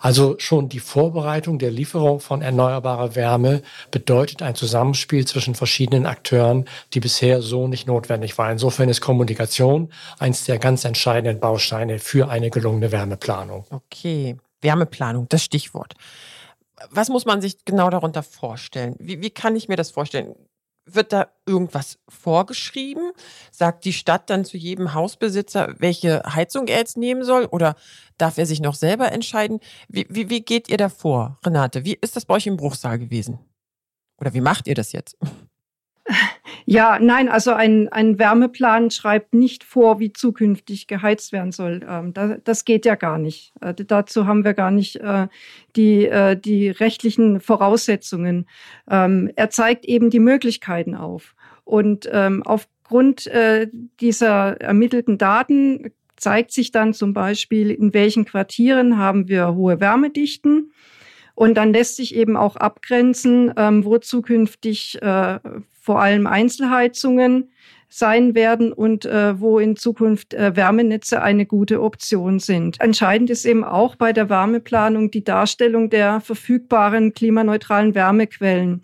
Also 0.00 0.36
schon 0.38 0.68
die 0.68 0.80
Vorbereitung 0.80 1.58
der 1.58 1.70
Lieferung 1.70 2.20
von 2.20 2.42
erneuerbarer 2.42 3.14
Wärme 3.14 3.62
bedeutet 3.90 4.42
ein 4.42 4.54
Zusammenspiel 4.54 5.26
zwischen 5.26 5.54
verschiedenen 5.54 6.06
Akteuren, 6.06 6.66
die 6.94 7.00
bisher 7.00 7.42
so 7.42 7.68
nicht 7.68 7.86
notwendig 7.86 8.36
war. 8.38 8.50
Insofern 8.50 8.88
ist 8.88 9.00
Kommunikation 9.00 9.90
eins 10.18 10.44
der 10.44 10.58
ganz 10.58 10.84
entscheidenden 10.84 11.40
Bausteine 11.40 11.98
für 11.98 12.28
eine 12.28 12.50
gelungene 12.50 12.92
Wärmeplanung. 12.92 13.64
Okay. 13.70 14.36
Wärmeplanung, 14.66 15.28
das 15.28 15.44
Stichwort. 15.44 15.94
Was 16.90 17.08
muss 17.08 17.24
man 17.24 17.40
sich 17.40 17.64
genau 17.64 17.88
darunter 17.88 18.22
vorstellen? 18.22 18.96
Wie, 18.98 19.22
wie 19.22 19.30
kann 19.30 19.56
ich 19.56 19.68
mir 19.68 19.76
das 19.76 19.92
vorstellen? 19.92 20.34
Wird 20.84 21.12
da 21.12 21.28
irgendwas 21.46 21.98
vorgeschrieben? 22.08 23.12
Sagt 23.50 23.84
die 23.84 23.92
Stadt 23.92 24.28
dann 24.28 24.44
zu 24.44 24.56
jedem 24.56 24.92
Hausbesitzer, 24.92 25.74
welche 25.78 26.22
Heizung 26.26 26.66
er 26.66 26.78
jetzt 26.78 26.96
nehmen 26.96 27.24
soll? 27.24 27.46
Oder 27.46 27.76
darf 28.18 28.38
er 28.38 28.46
sich 28.46 28.60
noch 28.60 28.74
selber 28.74 29.10
entscheiden? 29.10 29.60
Wie, 29.88 30.06
wie, 30.10 30.28
wie 30.30 30.42
geht 30.42 30.68
ihr 30.68 30.76
da 30.76 30.88
vor, 30.88 31.38
Renate? 31.44 31.84
Wie 31.84 31.94
ist 31.94 32.16
das 32.16 32.26
bei 32.26 32.34
euch 32.34 32.46
im 32.46 32.56
Bruchsaal 32.56 32.98
gewesen? 32.98 33.38
Oder 34.20 34.34
wie 34.34 34.40
macht 34.40 34.66
ihr 34.66 34.74
das 34.74 34.92
jetzt? 34.92 35.16
Ja, 36.68 36.98
nein, 37.00 37.28
also 37.28 37.52
ein, 37.52 37.88
ein 37.90 38.18
Wärmeplan 38.18 38.90
schreibt 38.90 39.34
nicht 39.34 39.62
vor, 39.62 40.00
wie 40.00 40.12
zukünftig 40.12 40.88
geheizt 40.88 41.30
werden 41.30 41.52
soll. 41.52 41.86
Ähm, 41.88 42.12
da, 42.12 42.38
das 42.42 42.64
geht 42.64 42.84
ja 42.84 42.96
gar 42.96 43.18
nicht. 43.18 43.52
Äh, 43.60 43.72
dazu 43.74 44.26
haben 44.26 44.44
wir 44.44 44.52
gar 44.52 44.72
nicht 44.72 44.96
äh, 44.96 45.28
die, 45.76 46.06
äh, 46.06 46.36
die 46.36 46.68
rechtlichen 46.68 47.40
Voraussetzungen. 47.40 48.48
Ähm, 48.90 49.30
er 49.36 49.48
zeigt 49.50 49.84
eben 49.84 50.10
die 50.10 50.18
Möglichkeiten 50.18 50.96
auf. 50.96 51.36
Und 51.62 52.10
ähm, 52.12 52.42
aufgrund 52.42 53.28
äh, 53.28 53.68
dieser 54.00 54.60
ermittelten 54.60 55.18
Daten 55.18 55.92
zeigt 56.16 56.50
sich 56.50 56.72
dann 56.72 56.94
zum 56.94 57.12
Beispiel, 57.12 57.70
in 57.70 57.94
welchen 57.94 58.24
Quartieren 58.24 58.98
haben 58.98 59.28
wir 59.28 59.54
hohe 59.54 59.78
Wärmedichten 59.78 60.72
und 61.36 61.54
dann 61.54 61.72
lässt 61.72 61.94
sich 61.94 62.16
eben 62.16 62.36
auch 62.36 62.56
abgrenzen, 62.56 63.52
ähm, 63.56 63.84
wo 63.84 63.98
zukünftig 63.98 65.00
äh, 65.02 65.38
vor 65.86 66.00
allem 66.00 66.26
Einzelheizungen 66.26 67.52
sein 67.88 68.34
werden 68.34 68.72
und 68.72 69.04
äh, 69.04 69.40
wo 69.40 69.60
in 69.60 69.76
Zukunft 69.76 70.34
äh, 70.34 70.56
Wärmenetze 70.56 71.22
eine 71.22 71.46
gute 71.46 71.80
Option 71.80 72.40
sind. 72.40 72.80
Entscheidend 72.80 73.30
ist 73.30 73.44
eben 73.44 73.62
auch 73.62 73.94
bei 73.94 74.12
der 74.12 74.28
Wärmeplanung 74.28 75.12
die 75.12 75.22
Darstellung 75.22 75.88
der 75.88 76.20
verfügbaren 76.20 77.14
klimaneutralen 77.14 77.94
Wärmequellen. 77.94 78.82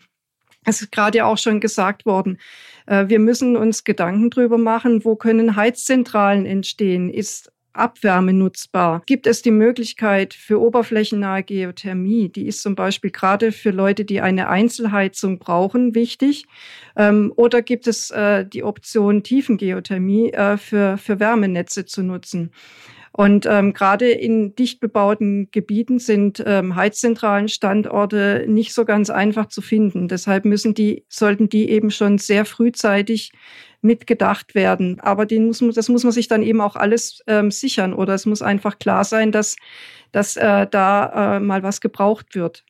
Es 0.65 0.81
ist 0.81 0.93
gerade 0.93 1.25
auch 1.25 1.39
schon 1.39 1.59
gesagt 1.59 2.07
worden, 2.07 2.39
äh, 2.87 3.09
wir 3.09 3.19
müssen 3.19 3.57
uns 3.57 3.83
Gedanken 3.83 4.31
drüber 4.31 4.57
machen, 4.57 5.05
wo 5.05 5.17
können 5.17 5.57
Heizzentralen 5.57 6.47
entstehen? 6.47 7.11
Ist 7.11 7.51
Abwärme 7.73 8.33
nutzbar? 8.33 9.03
Gibt 9.07 9.27
es 9.27 9.43
die 9.43 9.51
Möglichkeit 9.51 10.35
für 10.35 10.61
oberflächennahe 10.61 11.43
Geothermie? 11.43 12.29
Die 12.29 12.47
ist 12.47 12.63
zum 12.63 12.75
Beispiel 12.75 13.11
gerade 13.11 13.53
für 13.53 13.71
Leute, 13.71 14.05
die 14.05 14.21
eine 14.21 14.49
Einzelheizung 14.49 15.39
brauchen, 15.39 15.95
wichtig. 15.95 16.47
Ähm, 16.97 17.33
oder 17.37 17.63
gibt 17.63 17.87
es 17.87 18.11
äh, 18.11 18.45
die 18.47 18.63
Option 18.63 19.23
Tiefengeothermie 19.23 20.33
äh, 20.33 20.57
für, 20.57 20.99
für 20.99 21.21
Wärmenetze 21.21 21.87
zu 21.87 22.03
nutzen? 22.03 22.53
Und 23.13 23.45
ähm, 23.45 23.75
gerade 23.75 24.11
in 24.11 24.55
dicht 24.57 24.81
bebauten 24.81 25.51
Gebieten 25.51 25.99
sind 25.99 26.43
ähm, 26.47 26.77
heizzentralen 26.77 27.49
Standorte 27.49 28.47
nicht 28.49 28.73
so 28.73 28.87
ganz 28.87 29.11
einfach 29.11 29.47
zu 29.47 29.61
finden. 29.61 30.09
Deshalb 30.09 30.47
müssen 30.47 30.73
die, 30.73 31.05
sollten 31.09 31.51
die 31.51 31.69
eben 31.69 31.91
schon 31.91 32.17
sehr 32.17 32.47
frühzeitig 32.47 33.33
mitgedacht 33.83 34.55
werden. 34.55 34.99
Aber 35.01 35.27
den 35.27 35.47
muss 35.47 35.61
man, 35.61 35.73
das 35.73 35.91
muss 35.91 36.05
man 36.05 36.13
sich 36.13 36.29
dann 36.29 36.43
eben 36.43 36.63
auch 36.63 36.77
alles 36.77 37.23
ähm, 37.27 37.51
sichern 37.51 37.93
oder 37.93 38.15
es 38.15 38.25
muss 38.25 38.41
einfach 38.41 38.79
klar 38.79 39.05
sein, 39.05 39.31
dass, 39.31 39.57
dass 40.13 40.37
äh, 40.37 40.67
da 40.71 41.37
äh, 41.37 41.41
mal 41.41 41.63
was 41.63 41.81
gebraucht 41.83 42.35
wird. 42.35 42.65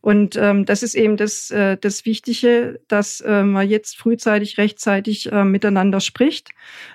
Und 0.00 0.36
ähm, 0.36 0.64
das 0.64 0.82
ist 0.82 0.94
eben 0.94 1.16
das, 1.16 1.50
äh, 1.50 1.76
das 1.76 2.06
Wichtige, 2.06 2.80
dass 2.88 3.20
äh, 3.20 3.42
man 3.42 3.68
jetzt 3.68 3.98
frühzeitig, 3.98 4.56
rechtzeitig 4.56 5.30
äh, 5.30 5.44
miteinander 5.44 6.00
spricht 6.00 6.50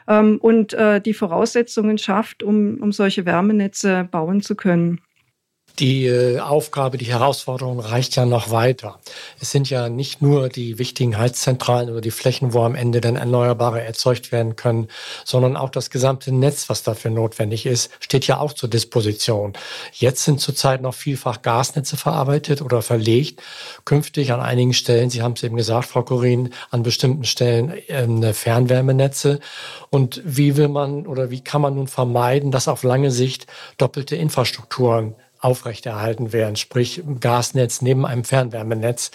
ähm, 0.08 0.38
und 0.42 0.74
äh, 0.74 1.00
die 1.00 1.14
Voraussetzungen 1.14 1.98
schafft, 1.98 2.42
um, 2.42 2.78
um 2.82 2.92
solche 2.92 3.26
Wärmenetze 3.26 4.08
bauen 4.10 4.42
zu 4.42 4.56
können 4.56 5.02
die 5.80 6.06
äh, 6.06 6.40
Aufgabe, 6.40 6.98
die 6.98 7.06
Herausforderung 7.06 7.80
reicht 7.80 8.16
ja 8.16 8.26
noch 8.26 8.52
weiter. 8.52 9.00
Es 9.40 9.52
sind 9.52 9.70
ja 9.70 9.90
nicht 9.90 10.22
nur 10.22 10.50
die 10.50 10.80
wichtigen 10.80 11.18
Heizzentralen 11.18 11.90
oder 11.90 12.02
die 12.02 12.12
Flächen, 12.12 12.54
wo 12.54 12.64
am 12.64 12.76
Ende 12.76 13.02
dann 13.02 13.16
Erneuerbare 13.16 13.82
erzeugt 13.82 14.32
werden 14.32 14.56
können, 14.56 14.88
sondern 15.26 15.58
auch 15.58 15.70
das 15.70 15.90
gesamte 15.90 16.32
Netz, 16.34 16.70
was 16.70 16.84
dafür 16.84 17.12
notwendig 17.12 17.66
ist, 17.66 17.92
steht 18.00 18.28
ja 18.28 18.40
auch 18.40 18.54
zur 18.54 18.70
Disposition. 18.70 19.54
Jetzt 19.94 20.24
sind 20.24 20.40
zurzeit 20.40 20.82
noch 20.82 20.94
vielfach 20.94 21.42
Gasnetze 21.42 21.98
verarbeitet 21.98 22.62
oder 22.62 22.82
verlegt. 22.82 23.42
Künftig 23.84 24.32
an 24.32 24.40
einigen 24.40 24.74
Stellen, 24.74 25.10
Sie 25.10 25.22
haben 25.22 25.34
es 25.34 25.44
eben 25.44 25.58
gesagt, 25.58 25.90
Frau 25.90 26.04
Corin, 26.04 26.54
an 26.72 26.84
bestimmten 26.84 27.26
Stellen 27.26 27.72
äh, 27.88 28.34
Fernwärmenetze. 28.34 29.40
Und 29.90 30.22
wie 30.26 30.56
will 30.56 30.70
man 30.70 31.06
oder 31.06 31.32
wie 31.32 31.42
kann 31.42 31.62
man 31.62 31.76
nun 31.76 31.88
vermeiden, 31.88 32.52
dass 32.52 32.68
auf 32.68 32.84
lange 32.84 33.12
Sicht 33.12 33.48
doppelte 33.78 34.16
Infrastrukturen 34.16 35.16
aufrechterhalten 35.46 36.34
werden, 36.34 36.56
sprich 36.56 37.04
Gasnetz 37.20 37.84
neben 37.84 38.04
einem 38.04 38.24
Fernwärmenetz. 38.24 39.12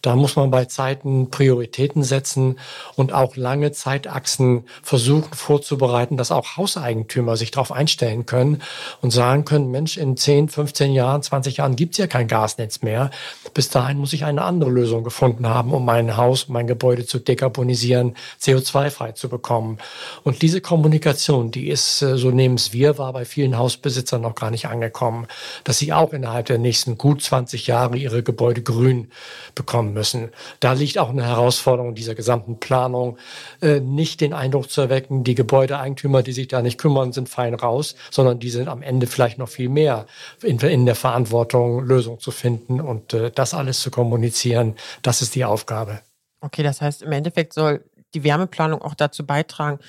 Da 0.00 0.16
muss 0.16 0.34
man 0.34 0.50
bei 0.50 0.64
Zeiten 0.64 1.28
Prioritäten 1.28 2.02
setzen 2.02 2.58
und 2.96 3.12
auch 3.12 3.36
lange 3.36 3.72
Zeitachsen 3.72 4.64
versuchen 4.82 5.34
vorzubereiten, 5.34 6.16
dass 6.16 6.32
auch 6.32 6.56
Hauseigentümer 6.56 7.36
sich 7.36 7.50
darauf 7.50 7.70
einstellen 7.70 8.24
können 8.24 8.62
und 9.02 9.10
sagen 9.10 9.44
können, 9.44 9.70
Mensch, 9.70 9.98
in 9.98 10.16
10, 10.16 10.48
15 10.48 10.94
Jahren, 10.94 11.22
20 11.22 11.58
Jahren 11.58 11.76
gibt 11.76 11.92
es 11.92 11.98
ja 11.98 12.06
kein 12.06 12.28
Gasnetz 12.28 12.80
mehr. 12.80 13.10
Bis 13.52 13.68
dahin 13.68 13.98
muss 13.98 14.14
ich 14.14 14.24
eine 14.24 14.40
andere 14.40 14.70
Lösung 14.70 15.04
gefunden 15.04 15.46
haben, 15.46 15.74
um 15.74 15.84
mein 15.84 16.16
Haus, 16.16 16.48
mein 16.48 16.66
Gebäude 16.66 17.04
zu 17.04 17.18
dekarbonisieren, 17.18 18.16
CO2-frei 18.40 19.12
zu 19.12 19.28
bekommen. 19.28 19.76
Und 20.22 20.40
diese 20.40 20.62
Kommunikation, 20.62 21.50
die 21.50 21.68
ist, 21.68 22.00
äh, 22.00 22.16
so 22.16 22.30
nehmen 22.30 22.54
es 22.54 22.72
wir, 22.72 22.96
war 22.96 23.12
bei 23.12 23.26
vielen 23.26 23.58
Hausbesitzern 23.58 24.22
noch 24.22 24.34
gar 24.34 24.50
nicht 24.50 24.66
angekommen. 24.66 25.26
Das 25.64 25.73
dass 25.74 25.80
sie 25.80 25.92
auch 25.92 26.12
innerhalb 26.12 26.46
der 26.46 26.58
nächsten 26.58 26.98
gut 26.98 27.20
20 27.20 27.66
Jahre 27.66 27.96
ihre 27.96 28.22
Gebäude 28.22 28.62
grün 28.62 29.10
bekommen 29.56 29.92
müssen. 29.92 30.30
Da 30.60 30.72
liegt 30.72 30.98
auch 30.98 31.08
eine 31.08 31.26
Herausforderung 31.26 31.96
dieser 31.96 32.14
gesamten 32.14 32.60
Planung, 32.60 33.18
äh, 33.60 33.80
nicht 33.80 34.20
den 34.20 34.32
Eindruck 34.32 34.70
zu 34.70 34.82
erwecken, 34.82 35.24
die 35.24 35.34
Gebäudeeigentümer, 35.34 36.22
die 36.22 36.30
sich 36.30 36.46
da 36.46 36.62
nicht 36.62 36.78
kümmern, 36.78 37.12
sind 37.12 37.28
fein 37.28 37.54
raus, 37.54 37.96
sondern 38.12 38.38
die 38.38 38.50
sind 38.50 38.68
am 38.68 38.82
Ende 38.82 39.08
vielleicht 39.08 39.38
noch 39.38 39.48
viel 39.48 39.68
mehr 39.68 40.06
in, 40.42 40.86
der 40.86 40.94
Verantwortung, 40.94 41.84
Lösungen 41.84 42.20
zu 42.20 42.30
finden 42.30 42.80
und 42.80 43.12
äh, 43.12 43.32
das 43.32 43.52
alles 43.52 43.80
zu 43.80 43.90
kommunizieren. 43.90 44.76
Das 45.02 45.22
ist 45.22 45.34
die 45.34 45.44
Aufgabe. 45.44 46.02
Okay, 46.40 46.62
das 46.62 46.82
heißt, 46.82 47.02
im 47.02 47.10
Endeffekt 47.10 47.52
soll 47.52 47.82
die 48.14 48.22
Wärmeplanung 48.22 48.80
auch 48.80 48.94
dazu 48.94 49.26
beitragen, 49.26 49.80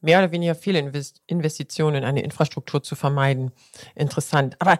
mehr 0.00 0.18
oder 0.18 0.32
weniger 0.32 0.54
viele 0.54 0.78
Investitionen 1.26 1.96
in 1.96 2.04
eine 2.04 2.22
Infrastruktur 2.22 2.82
zu 2.82 2.94
vermeiden. 2.94 3.52
Interessant. 3.94 4.56
Aber 4.58 4.78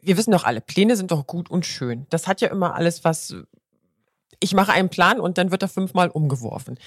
wir 0.00 0.16
wissen 0.16 0.30
doch 0.30 0.44
alle, 0.44 0.60
Pläne 0.60 0.96
sind 0.96 1.10
doch 1.10 1.26
gut 1.26 1.50
und 1.50 1.66
schön. 1.66 2.06
Das 2.10 2.26
hat 2.26 2.40
ja 2.40 2.48
immer 2.48 2.74
alles 2.74 3.04
was. 3.04 3.34
Ich 4.40 4.54
mache 4.54 4.72
einen 4.72 4.88
Plan 4.88 5.18
und 5.20 5.38
dann 5.38 5.50
wird 5.50 5.62
er 5.62 5.68
fünfmal 5.68 6.08
umgeworfen. 6.08 6.78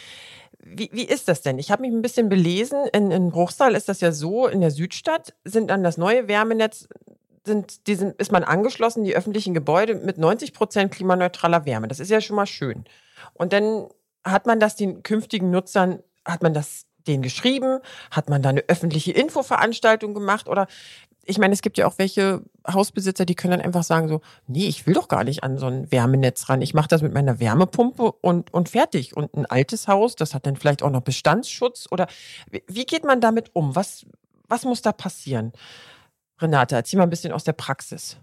Wie, 0.64 0.90
wie 0.94 1.04
ist 1.04 1.28
das 1.28 1.42
denn? 1.42 1.60
Ich 1.60 1.72
habe 1.72 1.82
mich 1.82 1.92
ein 1.92 2.02
bisschen 2.02 2.30
belesen. 2.30 2.80
In, 2.94 3.12
in 3.12 3.32
Bruchsal 3.32 3.76
ist 3.76 3.90
das 3.90 4.00
ja 4.00 4.12
so, 4.12 4.48
in 4.48 4.62
der 4.62 4.72
Südstadt 4.72 5.34
sind 5.44 5.70
dann 5.70 5.84
das 5.84 5.98
neue 5.98 6.28
Wärmenetz, 6.28 6.88
sind, 7.46 7.88
die 7.88 7.96
sind, 7.96 8.16
ist 8.22 8.32
man 8.32 8.44
angeschlossen, 8.44 9.04
die 9.04 9.16
öffentlichen 9.16 9.54
Gebäude 9.54 9.96
mit 9.96 10.18
90 10.18 10.54
Prozent 10.54 10.92
klimaneutraler 10.92 11.66
Wärme. 11.66 11.88
Das 11.88 12.00
ist 12.00 12.12
ja 12.12 12.22
schon 12.22 12.36
mal 12.36 12.46
schön. 12.46 12.86
Und 13.34 13.52
dann 13.54 13.88
hat 14.24 14.46
man 14.46 14.60
das 14.60 14.76
den 14.76 15.04
künftigen 15.04 15.50
Nutzern, 15.50 16.04
hat 16.24 16.44
man 16.44 16.54
das 16.54 16.86
denen 17.08 17.24
geschrieben? 17.24 17.80
Hat 18.10 18.30
man 18.30 18.42
da 18.42 18.50
eine 18.50 18.64
öffentliche 18.68 19.12
Infoveranstaltung 19.12 20.14
gemacht? 20.14 20.48
Oder 20.48 20.68
ich 21.26 21.38
meine, 21.38 21.54
es 21.54 21.62
gibt 21.62 21.78
ja 21.78 21.88
auch 21.88 21.98
welche 21.98 22.42
Hausbesitzer, 22.68 23.26
die 23.26 23.36
können 23.36 23.52
dann 23.52 23.62
einfach 23.62 23.84
sagen 23.84 24.08
so, 24.08 24.22
nee, 24.48 24.68
ich 24.68 24.88
will 24.88 24.94
doch 24.94 25.08
gar 25.08 25.24
nicht 25.24 25.44
an 25.44 25.58
so 25.58 25.68
ein 25.68 25.92
Wärmenetz 25.92 26.50
ran. 26.50 26.62
Ich 26.62 26.74
mache 26.74 26.88
das 26.88 27.02
mit 27.02 27.14
meiner 27.14 27.40
Wärmepumpe 27.40 28.12
und, 28.12 28.54
und 28.54 28.70
fertig. 28.70 29.16
Und 29.16 29.34
ein 29.36 29.46
altes 29.46 29.88
Haus, 29.88 30.16
das 30.16 30.34
hat 30.34 30.46
dann 30.46 30.56
vielleicht 30.56 30.84
auch 30.84 30.90
noch 30.90 31.02
Bestandsschutz. 31.02 31.88
Oder 31.92 32.08
wie 32.68 32.86
geht 32.86 33.04
man 33.04 33.22
damit 33.22 33.52
um? 33.54 33.76
Was, 33.76 34.06
was 34.48 34.66
muss 34.66 34.82
da 34.82 34.92
passieren? 34.92 35.54
Renate, 36.40 36.76
erzähl 36.76 36.98
mal 36.98 37.04
ein 37.04 37.12
bisschen 37.12 37.34
aus 37.34 37.44
der 37.44 37.54
Praxis. 37.54 38.18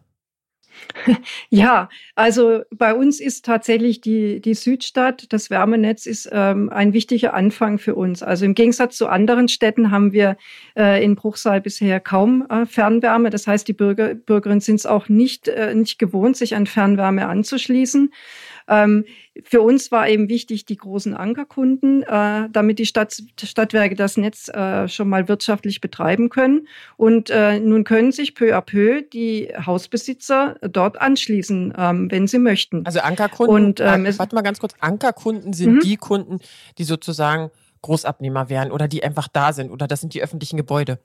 Ja, 1.50 1.88
also 2.14 2.62
bei 2.70 2.94
uns 2.94 3.20
ist 3.20 3.44
tatsächlich 3.44 4.00
die, 4.00 4.40
die 4.40 4.54
Südstadt, 4.54 5.32
das 5.32 5.50
Wärmenetz 5.50 6.06
ist 6.06 6.28
ähm, 6.32 6.70
ein 6.70 6.92
wichtiger 6.92 7.34
Anfang 7.34 7.78
für 7.78 7.94
uns. 7.94 8.22
Also 8.22 8.44
im 8.44 8.54
Gegensatz 8.54 8.96
zu 8.96 9.08
anderen 9.08 9.48
Städten 9.48 9.90
haben 9.90 10.12
wir 10.12 10.36
äh, 10.76 11.02
in 11.02 11.14
Bruchsal 11.14 11.60
bisher 11.60 12.00
kaum 12.00 12.46
äh, 12.48 12.66
Fernwärme. 12.66 13.30
Das 13.30 13.46
heißt, 13.46 13.66
die 13.68 13.72
Bürger, 13.72 14.14
Bürgerinnen 14.14 14.60
sind 14.60 14.76
es 14.76 14.86
auch 14.86 15.08
nicht, 15.08 15.48
äh, 15.48 15.74
nicht 15.74 15.98
gewohnt, 15.98 16.36
sich 16.36 16.54
an 16.54 16.66
Fernwärme 16.66 17.26
anzuschließen. 17.26 18.12
Ähm, 18.68 19.04
für 19.42 19.62
uns 19.62 19.90
war 19.90 20.08
eben 20.08 20.28
wichtig 20.28 20.64
die 20.64 20.76
großen 20.76 21.14
Ankerkunden, 21.14 22.02
äh, 22.02 22.48
damit 22.50 22.78
die 22.78 22.86
Stadt, 22.86 23.22
Stadtwerke 23.42 23.94
das 23.94 24.16
Netz 24.16 24.48
äh, 24.48 24.88
schon 24.88 25.08
mal 25.08 25.28
wirtschaftlich 25.28 25.80
betreiben 25.80 26.28
können. 26.28 26.68
Und 26.96 27.30
äh, 27.30 27.60
nun 27.60 27.84
können 27.84 28.12
sich 28.12 28.34
peu 28.34 28.56
à 28.56 28.60
peu 28.60 29.02
die 29.02 29.52
Hausbesitzer 29.64 30.56
dort 30.60 31.00
anschließen, 31.00 31.74
ähm, 31.76 32.10
wenn 32.10 32.26
sie 32.26 32.38
möchten. 32.38 32.84
Also 32.84 33.00
Ankerkunden, 33.00 33.54
Und, 33.54 33.80
ähm, 33.80 34.06
warte 34.18 34.34
mal 34.34 34.42
ganz 34.42 34.58
kurz, 34.58 34.74
Ankerkunden 34.80 35.52
sind 35.52 35.76
mhm. 35.76 35.80
die 35.80 35.96
Kunden, 35.96 36.38
die 36.78 36.84
sozusagen 36.84 37.50
Großabnehmer 37.82 38.48
wären 38.48 38.72
oder 38.72 38.88
die 38.88 39.04
einfach 39.04 39.28
da 39.28 39.52
sind 39.52 39.70
oder 39.70 39.86
das 39.86 40.00
sind 40.00 40.14
die 40.14 40.22
öffentlichen 40.22 40.56
Gebäude. 40.56 40.98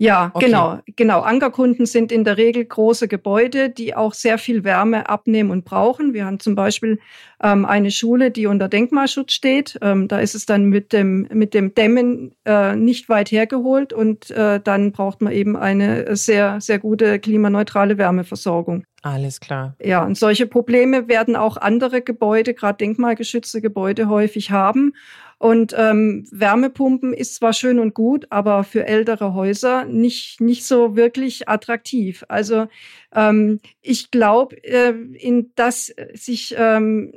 Ja, 0.00 0.30
okay. 0.32 0.46
genau, 0.46 0.78
genau. 0.94 1.20
Ankerkunden 1.22 1.84
sind 1.84 2.12
in 2.12 2.22
der 2.22 2.36
Regel 2.36 2.64
große 2.64 3.08
Gebäude, 3.08 3.68
die 3.68 3.96
auch 3.96 4.14
sehr 4.14 4.38
viel 4.38 4.62
Wärme 4.62 5.08
abnehmen 5.08 5.50
und 5.50 5.64
brauchen. 5.64 6.14
Wir 6.14 6.24
haben 6.24 6.38
zum 6.38 6.54
Beispiel 6.54 7.00
ähm, 7.42 7.64
eine 7.64 7.90
Schule, 7.90 8.30
die 8.30 8.46
unter 8.46 8.68
Denkmalschutz 8.68 9.32
steht. 9.32 9.76
Ähm, 9.82 10.06
da 10.06 10.20
ist 10.20 10.36
es 10.36 10.46
dann 10.46 10.66
mit 10.66 10.92
dem, 10.92 11.28
mit 11.32 11.52
dem 11.52 11.74
Dämmen 11.74 12.32
äh, 12.44 12.76
nicht 12.76 13.08
weit 13.08 13.32
hergeholt 13.32 13.92
und 13.92 14.30
äh, 14.30 14.60
dann 14.60 14.92
braucht 14.92 15.20
man 15.20 15.32
eben 15.32 15.56
eine 15.56 16.14
sehr, 16.14 16.60
sehr 16.60 16.78
gute 16.78 17.18
klimaneutrale 17.18 17.98
Wärmeversorgung. 17.98 18.84
Alles 19.02 19.40
klar. 19.40 19.74
Ja, 19.82 20.04
und 20.04 20.16
solche 20.16 20.46
Probleme 20.46 21.08
werden 21.08 21.34
auch 21.34 21.56
andere 21.56 22.02
Gebäude, 22.02 22.54
gerade 22.54 22.78
denkmalgeschützte 22.78 23.60
Gebäude, 23.60 24.08
häufig 24.08 24.50
haben. 24.52 24.92
Und 25.38 25.72
ähm, 25.76 26.26
Wärmepumpen 26.32 27.12
ist 27.12 27.36
zwar 27.36 27.52
schön 27.52 27.78
und 27.78 27.94
gut, 27.94 28.26
aber 28.30 28.64
für 28.64 28.86
ältere 28.86 29.34
Häuser 29.34 29.84
nicht, 29.84 30.40
nicht 30.40 30.66
so 30.66 30.96
wirklich 30.96 31.48
attraktiv. 31.48 32.24
Also 32.28 32.66
ähm, 33.14 33.60
ich 33.80 34.10
glaube, 34.10 34.56
äh, 34.64 34.90
in 34.90 35.52
dass 35.54 35.94
sich, 36.14 36.56
ähm, 36.58 37.12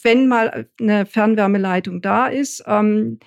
wenn 0.00 0.28
mal 0.28 0.68
eine 0.80 1.04
Fernwärmeleitung 1.04 2.00
da 2.00 2.28
ist 2.28 2.62
ähm, 2.66 3.18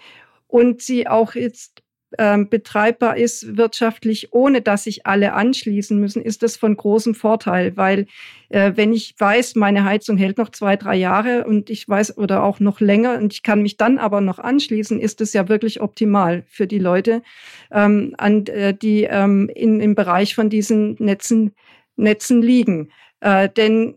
und 0.47 0.81
sie 0.81 1.09
auch 1.09 1.35
jetzt 1.35 1.70
ähm, 2.17 2.49
betreibbar 2.49 3.17
ist 3.17 3.57
wirtschaftlich, 3.57 4.33
ohne 4.33 4.61
dass 4.61 4.83
sich 4.83 5.05
alle 5.05 5.33
anschließen 5.33 5.99
müssen, 5.99 6.21
ist 6.21 6.43
das 6.43 6.57
von 6.57 6.75
großem 6.75 7.15
Vorteil, 7.15 7.77
weil 7.77 8.07
äh, 8.49 8.73
wenn 8.75 8.93
ich 8.93 9.15
weiß, 9.17 9.55
meine 9.55 9.85
Heizung 9.85 10.17
hält 10.17 10.37
noch 10.37 10.49
zwei, 10.49 10.75
drei 10.75 10.95
Jahre 10.95 11.45
und 11.45 11.69
ich 11.69 11.87
weiß 11.87 12.17
oder 12.17 12.43
auch 12.43 12.59
noch 12.59 12.79
länger 12.79 13.17
und 13.17 13.33
ich 13.33 13.43
kann 13.43 13.61
mich 13.61 13.77
dann 13.77 13.97
aber 13.97 14.21
noch 14.21 14.39
anschließen, 14.39 14.99
ist 14.99 15.21
das 15.21 15.33
ja 15.33 15.47
wirklich 15.47 15.81
optimal 15.81 16.43
für 16.47 16.67
die 16.67 16.79
Leute, 16.79 17.21
ähm, 17.71 18.13
an, 18.17 18.45
äh, 18.47 18.73
die 18.73 19.03
ähm, 19.03 19.49
in, 19.53 19.79
im 19.79 19.95
Bereich 19.95 20.35
von 20.35 20.49
diesen 20.49 20.95
Netzen, 20.99 21.53
Netzen 21.95 22.41
liegen. 22.41 22.91
Äh, 23.21 23.49
denn 23.49 23.95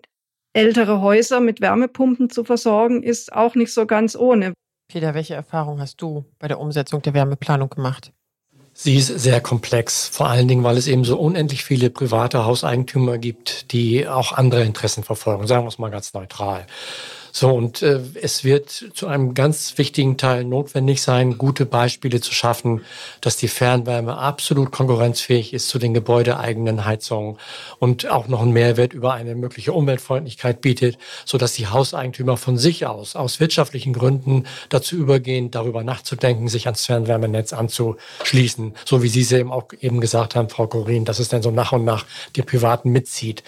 ältere 0.53 1.01
Häuser 1.01 1.41
mit 1.41 1.61
Wärmepumpen 1.61 2.31
zu 2.31 2.45
versorgen, 2.45 3.03
ist 3.03 3.33
auch 3.33 3.57
nicht 3.57 3.73
so 3.73 3.87
ganz 3.87 4.15
ohne. 4.17 4.55
Peter, 4.89 5.15
welche 5.15 5.35
Erfahrung 5.35 5.81
hast 5.81 6.01
du 6.03 6.25
bei 6.39 6.49
der 6.49 6.61
Umsetzung 6.61 7.03
der 7.03 7.15
Wärmeplanung 7.15 7.71
gemacht? 7.71 8.13
Sie 8.77 8.97
ist 8.97 9.07
sehr 9.07 9.41
komplex, 9.41 10.09
vor 10.09 10.29
allen 10.29 10.49
Dingen, 10.49 10.65
weil 10.65 10.77
es 10.77 10.89
eben 10.89 11.05
so 11.05 11.17
unendlich 11.17 11.63
viele 11.63 11.91
private 11.91 12.45
Hauseigentümer 12.45 13.19
gibt, 13.19 13.71
die 13.71 14.09
auch 14.09 14.33
andere 14.33 14.65
Interessen 14.65 15.05
verfolgen, 15.05 15.47
sagen 15.47 15.65
wir 15.65 15.69
es 15.69 15.79
mal 15.79 15.93
ganz 15.93 16.13
neutral. 16.13 16.67
So, 17.37 17.51
und 17.51 17.83
äh, 17.83 17.99
es 18.23 18.45
wird 18.45 18.71
zu 18.95 19.09
einem 19.09 19.35
ganz 19.35 19.77
wichtigen 19.77 20.17
Teil 20.17 20.45
notwendig 20.45 21.03
sein, 21.03 21.37
gute 21.37 21.67
Beispiele 21.67 22.21
zu 22.21 22.33
schaffen, 22.33 22.83
dass 23.21 23.37
die 23.37 23.49
Fernwärme 23.49 24.17
absolut 24.17 24.71
konkurrenzfähig 24.71 25.53
ist 25.53 25.69
zu 25.69 25.81
den 25.81 25.95
gebäudeeigenen 25.95 26.85
Heizungen 26.85 27.39
und 27.81 28.09
auch 28.09 28.29
noch 28.29 28.41
einen 28.41 28.53
Mehrwert 28.53 28.93
über 28.93 29.15
eine 29.15 29.35
mögliche 29.35 29.73
Umweltfreundlichkeit 29.73 30.61
bietet, 30.61 30.97
so 31.25 31.37
dass 31.37 31.55
die 31.55 31.67
Hauseigentümer 31.67 32.37
von 32.37 32.57
sich 32.57 32.87
aus, 32.87 33.17
aus 33.17 33.41
wirtschaftlichen 33.41 33.95
Gründen 33.95 34.47
dazu 34.69 34.95
übergehen, 34.95 35.51
darüber 35.51 35.83
nachzudenken, 35.83 36.47
sich 36.47 36.67
ans 36.67 36.87
Fernwärmenetz 36.87 37.53
anzuschließen, 37.53 38.77
so 38.85 39.03
wie 39.03 39.09
Sie 39.09 39.23
es 39.23 39.33
eben 39.33 39.51
auch 39.51 39.65
eben 39.81 40.01
gesagt 40.01 40.37
haben, 40.37 40.51
Frau 40.51 40.69
Corin, 40.69 41.05
dass 41.05 41.19
es 41.19 41.31
dann 41.31 41.43
so 41.43 41.51
nach 41.51 41.73
und 41.73 41.85
nach 41.85 42.07
die 42.37 42.43
Privaten 42.43 42.93
mitzieht. 42.93 43.43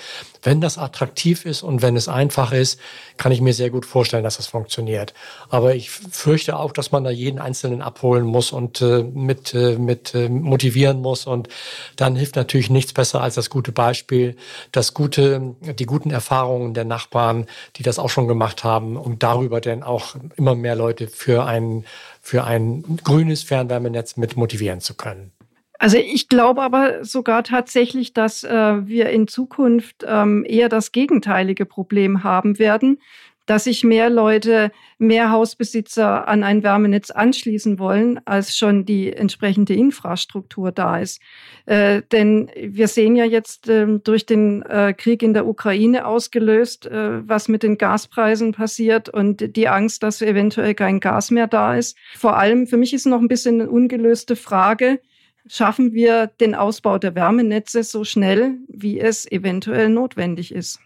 Wenn 0.46 0.60
das 0.60 0.78
attraktiv 0.78 1.44
ist 1.44 1.64
und 1.64 1.82
wenn 1.82 1.96
es 1.96 2.06
einfach 2.06 2.52
ist, 2.52 2.78
kann 3.16 3.32
ich 3.32 3.40
mir 3.40 3.52
sehr 3.52 3.68
gut 3.68 3.84
vorstellen, 3.84 4.22
dass 4.22 4.36
das 4.36 4.46
funktioniert. 4.46 5.12
Aber 5.48 5.74
ich 5.74 5.90
fürchte 5.90 6.56
auch, 6.56 6.70
dass 6.70 6.92
man 6.92 7.02
da 7.02 7.10
jeden 7.10 7.40
Einzelnen 7.40 7.82
abholen 7.82 8.24
muss 8.24 8.52
und 8.52 8.80
äh, 8.80 9.02
mit, 9.02 9.54
äh, 9.54 9.76
mit 9.76 10.14
äh, 10.14 10.28
motivieren 10.28 11.02
muss. 11.02 11.26
Und 11.26 11.48
dann 11.96 12.14
hilft 12.14 12.36
natürlich 12.36 12.70
nichts 12.70 12.92
besser 12.92 13.22
als 13.22 13.34
das 13.34 13.50
gute 13.50 13.72
Beispiel, 13.72 14.36
das 14.70 14.94
gute, 14.94 15.56
die 15.62 15.84
guten 15.84 16.12
Erfahrungen 16.12 16.74
der 16.74 16.84
Nachbarn, 16.84 17.46
die 17.74 17.82
das 17.82 17.98
auch 17.98 18.10
schon 18.10 18.28
gemacht 18.28 18.62
haben 18.62 18.96
und 18.96 19.24
darüber 19.24 19.60
dann 19.60 19.82
auch 19.82 20.14
immer 20.36 20.54
mehr 20.54 20.76
Leute 20.76 21.08
für 21.08 21.44
ein, 21.44 21.84
für 22.22 22.44
ein 22.44 23.00
grünes 23.02 23.42
Fernwärmenetz 23.42 24.16
mit 24.16 24.36
motivieren 24.36 24.80
zu 24.80 24.94
können. 24.94 25.32
Also 25.78 25.98
ich 25.98 26.28
glaube 26.28 26.62
aber 26.62 27.04
sogar 27.04 27.42
tatsächlich, 27.42 28.12
dass 28.12 28.44
äh, 28.44 28.86
wir 28.86 29.10
in 29.10 29.28
Zukunft 29.28 30.04
ähm, 30.06 30.44
eher 30.48 30.68
das 30.68 30.92
gegenteilige 30.92 31.66
Problem 31.66 32.24
haben 32.24 32.58
werden, 32.58 32.98
dass 33.46 33.64
sich 33.64 33.84
mehr 33.84 34.10
Leute, 34.10 34.72
mehr 34.98 35.30
Hausbesitzer 35.30 36.26
an 36.26 36.42
ein 36.42 36.62
Wärmenetz 36.64 37.10
anschließen 37.10 37.78
wollen, 37.78 38.20
als 38.24 38.56
schon 38.56 38.84
die 38.84 39.12
entsprechende 39.12 39.72
Infrastruktur 39.74 40.72
da 40.72 40.98
ist. 40.98 41.22
Äh, 41.64 42.02
denn 42.10 42.50
wir 42.56 42.88
sehen 42.88 43.14
ja 43.14 43.24
jetzt 43.24 43.68
äh, 43.68 43.86
durch 44.02 44.26
den 44.26 44.62
äh, 44.62 44.94
Krieg 44.94 45.22
in 45.22 45.32
der 45.32 45.46
Ukraine 45.46 46.06
ausgelöst, 46.06 46.86
äh, 46.86 47.26
was 47.26 47.48
mit 47.48 47.62
den 47.62 47.78
Gaspreisen 47.78 48.52
passiert 48.52 49.08
und 49.08 49.56
die 49.56 49.68
Angst, 49.68 50.02
dass 50.02 50.22
eventuell 50.22 50.74
kein 50.74 51.00
Gas 51.00 51.30
mehr 51.30 51.46
da 51.46 51.76
ist. 51.76 51.96
Vor 52.16 52.36
allem 52.36 52.66
für 52.66 52.76
mich 52.76 52.92
ist 52.92 53.06
noch 53.06 53.20
ein 53.20 53.28
bisschen 53.28 53.60
eine 53.60 53.70
ungelöste 53.70 54.34
Frage, 54.34 55.00
schaffen 55.48 55.92
wir 55.92 56.28
den 56.40 56.54
Ausbau 56.54 56.98
der 56.98 57.14
Wärmenetze 57.14 57.82
so 57.82 58.04
schnell, 58.04 58.54
wie 58.68 59.00
es 59.00 59.30
eventuell 59.30 59.88
notwendig 59.88 60.52
ist. 60.52 60.80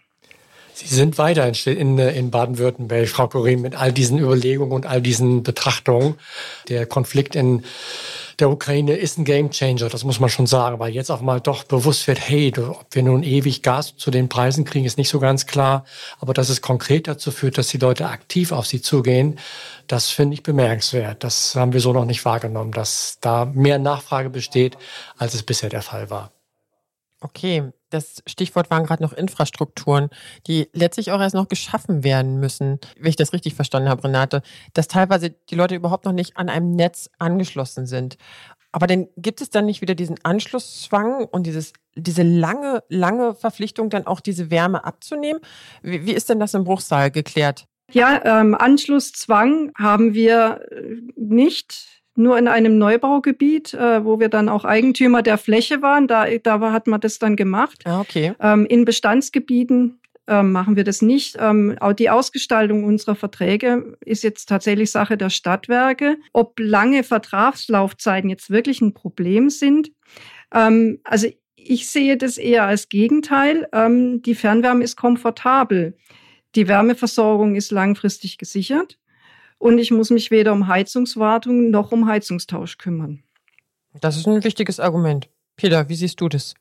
Sie 0.73 0.87
sind 0.87 1.17
weiter 1.17 1.51
in, 1.65 1.97
in 1.99 2.31
Baden-Württemberg, 2.31 3.07
Frau 3.07 3.27
Korin, 3.27 3.61
mit 3.61 3.75
all 3.75 3.91
diesen 3.91 4.17
Überlegungen 4.17 4.71
und 4.71 4.85
all 4.85 5.01
diesen 5.01 5.43
Betrachtungen. 5.43 6.15
Der 6.69 6.85
Konflikt 6.85 7.35
in 7.35 7.63
der 8.41 8.49
Ukraine 8.49 8.95
ist 8.95 9.17
ein 9.17 9.23
Gamechanger, 9.23 9.87
das 9.87 10.03
muss 10.03 10.19
man 10.19 10.29
schon 10.29 10.47
sagen, 10.47 10.79
weil 10.79 10.93
jetzt 10.93 11.11
auch 11.11 11.21
mal 11.21 11.39
doch 11.39 11.63
bewusst 11.63 12.07
wird, 12.07 12.19
hey, 12.19 12.51
ob 12.57 12.87
wir 12.91 13.03
nun 13.03 13.23
ewig 13.23 13.61
Gas 13.61 13.95
zu 13.95 14.09
den 14.09 14.29
Preisen 14.29 14.65
kriegen, 14.65 14.85
ist 14.85 14.97
nicht 14.97 15.09
so 15.09 15.19
ganz 15.19 15.45
klar. 15.45 15.85
Aber 16.19 16.33
dass 16.33 16.49
es 16.49 16.61
konkret 16.61 17.07
dazu 17.07 17.31
führt, 17.31 17.57
dass 17.57 17.67
die 17.67 17.77
Leute 17.77 18.07
aktiv 18.07 18.51
auf 18.51 18.65
sie 18.65 18.81
zugehen, 18.81 19.39
das 19.87 20.09
finde 20.09 20.33
ich 20.33 20.43
bemerkenswert. 20.43 21.23
Das 21.23 21.55
haben 21.55 21.73
wir 21.73 21.81
so 21.81 21.93
noch 21.93 22.05
nicht 22.05 22.25
wahrgenommen, 22.25 22.71
dass 22.71 23.19
da 23.21 23.45
mehr 23.45 23.77
Nachfrage 23.77 24.29
besteht, 24.29 24.77
als 25.17 25.35
es 25.35 25.43
bisher 25.43 25.69
der 25.69 25.83
Fall 25.83 26.09
war. 26.09 26.31
Okay, 27.21 27.71
das 27.91 28.23
Stichwort 28.25 28.71
waren 28.71 28.83
gerade 28.83 29.03
noch 29.03 29.13
Infrastrukturen, 29.13 30.09
die 30.47 30.69
letztlich 30.73 31.11
auch 31.11 31.21
erst 31.21 31.35
noch 31.35 31.47
geschaffen 31.47 32.03
werden 32.03 32.39
müssen, 32.39 32.79
wenn 32.97 33.09
ich 33.09 33.15
das 33.15 33.31
richtig 33.31 33.53
verstanden 33.53 33.89
habe, 33.89 34.05
Renate, 34.05 34.41
dass 34.73 34.87
teilweise 34.87 35.29
die 35.29 35.55
Leute 35.55 35.75
überhaupt 35.75 36.05
noch 36.05 36.13
nicht 36.13 36.37
an 36.37 36.49
einem 36.49 36.71
Netz 36.71 37.09
angeschlossen 37.19 37.85
sind. 37.85 38.17
Aber 38.71 38.87
dann 38.87 39.07
gibt 39.17 39.41
es 39.41 39.49
dann 39.49 39.65
nicht 39.65 39.81
wieder 39.81 39.95
diesen 39.95 40.17
Anschlusszwang 40.23 41.25
und 41.25 41.45
dieses, 41.45 41.73
diese 41.95 42.23
lange, 42.23 42.83
lange 42.87 43.35
Verpflichtung, 43.35 43.89
dann 43.89 44.07
auch 44.07 44.21
diese 44.21 44.49
Wärme 44.49 44.83
abzunehmen? 44.85 45.41
Wie, 45.83 46.05
wie 46.05 46.13
ist 46.13 46.29
denn 46.29 46.39
das 46.39 46.53
im 46.53 46.63
Bruchsal 46.63 47.11
geklärt? 47.11 47.65
Ja, 47.91 48.21
ähm, 48.23 48.55
Anschlusszwang 48.55 49.73
haben 49.77 50.13
wir 50.13 50.61
äh, 50.71 50.95
nicht 51.17 52.00
nur 52.15 52.37
in 52.37 52.47
einem 52.47 52.77
Neubaugebiet, 52.77 53.73
äh, 53.73 54.03
wo 54.03 54.19
wir 54.19 54.29
dann 54.29 54.49
auch 54.49 54.65
Eigentümer 54.65 55.21
der 55.21 55.37
Fläche 55.37 55.81
waren. 55.81 56.07
Da, 56.07 56.25
da 56.37 56.71
hat 56.71 56.87
man 56.87 56.99
das 56.99 57.19
dann 57.19 57.35
gemacht. 57.35 57.81
Ah, 57.85 58.01
okay. 58.01 58.33
Ähm, 58.39 58.65
in 58.65 58.85
Bestandsgebieten 58.85 59.99
ähm, 60.27 60.51
machen 60.51 60.75
wir 60.75 60.83
das 60.83 61.01
nicht. 61.01 61.37
Ähm, 61.39 61.75
auch 61.79 61.93
die 61.93 62.09
Ausgestaltung 62.09 62.83
unserer 62.83 63.15
Verträge 63.15 63.97
ist 64.01 64.23
jetzt 64.23 64.47
tatsächlich 64.47 64.91
Sache 64.91 65.17
der 65.17 65.29
Stadtwerke. 65.29 66.17
Ob 66.33 66.59
lange 66.59 67.03
Vertragslaufzeiten 67.03 68.29
jetzt 68.29 68.49
wirklich 68.49 68.81
ein 68.81 68.93
Problem 68.93 69.49
sind, 69.49 69.91
ähm, 70.53 70.99
also 71.03 71.27
ich 71.55 71.89
sehe 71.89 72.17
das 72.17 72.37
eher 72.37 72.65
als 72.65 72.89
Gegenteil. 72.89 73.67
Ähm, 73.73 74.21
die 74.21 74.35
Fernwärme 74.35 74.83
ist 74.83 74.95
komfortabel. 74.95 75.97
Die 76.55 76.67
Wärmeversorgung 76.67 77.55
ist 77.55 77.71
langfristig 77.71 78.37
gesichert 78.37 78.97
und 79.61 79.77
ich 79.77 79.91
muss 79.91 80.09
mich 80.09 80.31
weder 80.31 80.53
um 80.53 80.67
Heizungswartung 80.67 81.69
noch 81.69 81.91
um 81.91 82.07
Heizungstausch 82.07 82.79
kümmern. 82.79 83.21
Das 83.99 84.17
ist 84.17 84.27
ein 84.27 84.43
wichtiges 84.43 84.79
Argument. 84.79 85.29
Peter, 85.55 85.87
wie 85.87 85.95
siehst 85.95 86.19
du 86.19 86.29
das? 86.29 86.55